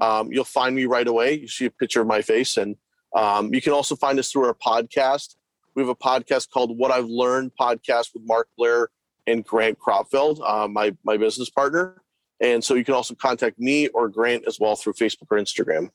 um, 0.00 0.32
you'll 0.32 0.44
find 0.44 0.74
me 0.74 0.86
right 0.86 1.06
away. 1.06 1.34
You 1.34 1.48
see 1.48 1.66
a 1.66 1.70
picture 1.70 2.00
of 2.00 2.06
my 2.06 2.22
face 2.22 2.56
and 2.56 2.76
um, 3.14 3.52
you 3.52 3.60
can 3.60 3.72
also 3.72 3.96
find 3.96 4.18
us 4.18 4.30
through 4.30 4.46
our 4.46 4.54
podcast. 4.54 5.36
We 5.74 5.82
have 5.82 5.88
a 5.88 5.94
podcast 5.94 6.50
called 6.50 6.76
what 6.78 6.90
i've 6.90 7.04
learned 7.04 7.52
podcast 7.60 8.14
with 8.14 8.22
mark 8.24 8.48
blair 8.56 8.88
and 9.26 9.44
grant 9.44 9.78
cropfield 9.78 10.40
uh, 10.42 10.66
my 10.66 10.96
my 11.04 11.18
business 11.18 11.50
partner 11.50 12.02
and 12.40 12.62
so 12.62 12.74
you 12.74 12.84
can 12.84 12.94
also 12.94 13.14
contact 13.14 13.58
me 13.58 13.88
or 13.88 14.08
grant 14.08 14.44
as 14.46 14.58
well 14.60 14.76
through 14.76 14.92
facebook 14.92 15.26
or 15.30 15.38
instagram 15.38 15.90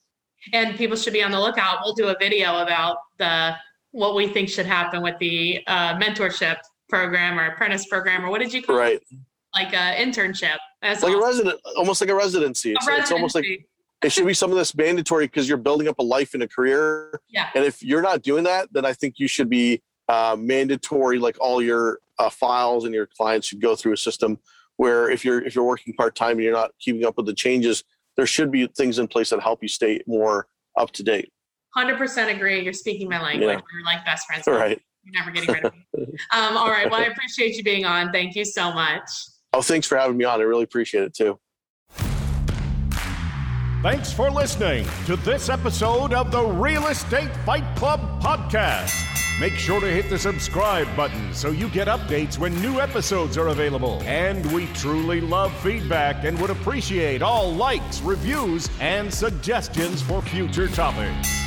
and 0.52 0.76
people 0.76 0.96
should 0.96 1.12
be 1.12 1.22
on 1.22 1.30
the 1.30 1.40
lookout. 1.40 1.78
We'll 1.84 1.94
do 1.94 2.08
a 2.08 2.16
video 2.18 2.62
about 2.62 2.96
the 3.18 3.54
what 3.92 4.14
we 4.14 4.26
think 4.26 4.48
should 4.48 4.66
happen 4.66 5.02
with 5.02 5.18
the 5.18 5.60
uh, 5.66 5.98
mentorship 5.98 6.56
program 6.88 7.38
or 7.38 7.46
apprentice 7.46 7.86
program 7.86 8.24
or 8.24 8.30
what 8.30 8.40
did 8.40 8.52
you 8.52 8.62
call 8.62 8.76
right 8.76 8.94
it? 8.96 9.18
Like 9.54 9.74
an 9.74 9.96
internship. 9.96 10.56
That's 10.80 11.02
like 11.02 11.14
a 11.14 11.20
resident 11.20 11.60
almost 11.76 12.00
like 12.00 12.10
a 12.10 12.14
residency 12.14 12.72
it's, 12.72 12.88
A 12.88 12.96
it's 12.98 13.12
almost 13.12 13.34
like 13.34 13.44
it 14.02 14.10
should 14.10 14.26
be 14.26 14.34
something 14.34 14.56
that's 14.56 14.74
mandatory 14.74 15.26
because 15.26 15.48
you're 15.48 15.58
building 15.58 15.86
up 15.88 15.98
a 15.98 16.02
life 16.02 16.34
and 16.34 16.42
a 16.42 16.48
career 16.48 17.20
Yeah. 17.28 17.48
and 17.54 17.64
if 17.64 17.82
you're 17.82 18.02
not 18.02 18.22
doing 18.22 18.44
that 18.44 18.68
then 18.72 18.84
i 18.84 18.92
think 18.92 19.18
you 19.18 19.28
should 19.28 19.48
be 19.48 19.80
uh, 20.08 20.36
mandatory 20.38 21.18
like 21.18 21.36
all 21.40 21.62
your 21.62 22.00
uh, 22.18 22.28
files 22.28 22.84
and 22.84 22.92
your 22.92 23.06
clients 23.06 23.46
should 23.46 23.60
go 23.60 23.76
through 23.76 23.92
a 23.92 23.96
system 23.96 24.38
where 24.76 25.10
if 25.10 25.24
you're 25.24 25.42
if 25.44 25.54
you're 25.54 25.64
working 25.64 25.92
part-time 25.94 26.32
and 26.32 26.42
you're 26.42 26.52
not 26.52 26.70
keeping 26.80 27.04
up 27.04 27.16
with 27.16 27.26
the 27.26 27.34
changes 27.34 27.84
there 28.16 28.26
should 28.26 28.50
be 28.50 28.66
things 28.76 28.98
in 28.98 29.08
place 29.08 29.30
that 29.30 29.40
help 29.40 29.62
you 29.62 29.68
stay 29.68 30.00
more 30.06 30.46
up 30.78 30.90
to 30.92 31.02
date 31.02 31.30
100% 31.76 32.34
agree. 32.36 32.62
You're 32.62 32.74
speaking 32.74 33.08
my 33.08 33.22
language. 33.22 33.48
Yeah. 33.48 33.54
We're 33.54 33.84
like 33.86 34.04
best 34.04 34.26
friends. 34.26 34.46
all 34.46 34.54
right 34.54 34.78
You're 35.04 35.12
never 35.18 35.30
getting 35.30 35.54
rid 35.54 35.64
of 35.64 35.72
me. 35.72 35.86
Um, 36.34 36.56
all 36.56 36.68
right. 36.70 36.90
Well, 36.90 37.00
I 37.00 37.04
appreciate 37.04 37.56
you 37.56 37.62
being 37.62 37.86
on. 37.86 38.12
Thank 38.12 38.34
you 38.34 38.44
so 38.44 38.72
much. 38.72 39.08
oh 39.54 39.62
thanks 39.62 39.86
for 39.86 39.96
having 39.98 40.16
me 40.16 40.24
on 40.24 40.40
i 40.40 40.44
really 40.44 40.64
appreciate 40.64 41.04
it 41.04 41.14
too 41.14 41.38
Thanks 43.82 44.12
for 44.12 44.30
listening 44.30 44.86
to 45.06 45.16
this 45.16 45.48
episode 45.48 46.12
of 46.12 46.30
the 46.30 46.40
Real 46.40 46.86
Estate 46.86 47.34
Fight 47.38 47.64
Club 47.74 48.22
podcast. 48.22 48.94
Make 49.40 49.54
sure 49.54 49.80
to 49.80 49.88
hit 49.88 50.08
the 50.08 50.16
subscribe 50.16 50.86
button 50.94 51.34
so 51.34 51.50
you 51.50 51.68
get 51.68 51.88
updates 51.88 52.38
when 52.38 52.54
new 52.62 52.78
episodes 52.78 53.36
are 53.36 53.48
available. 53.48 54.00
And 54.04 54.46
we 54.52 54.66
truly 54.68 55.20
love 55.20 55.52
feedback 55.62 56.22
and 56.22 56.40
would 56.40 56.50
appreciate 56.50 57.22
all 57.22 57.52
likes, 57.52 58.00
reviews, 58.02 58.70
and 58.78 59.12
suggestions 59.12 60.00
for 60.00 60.22
future 60.22 60.68
topics. 60.68 61.42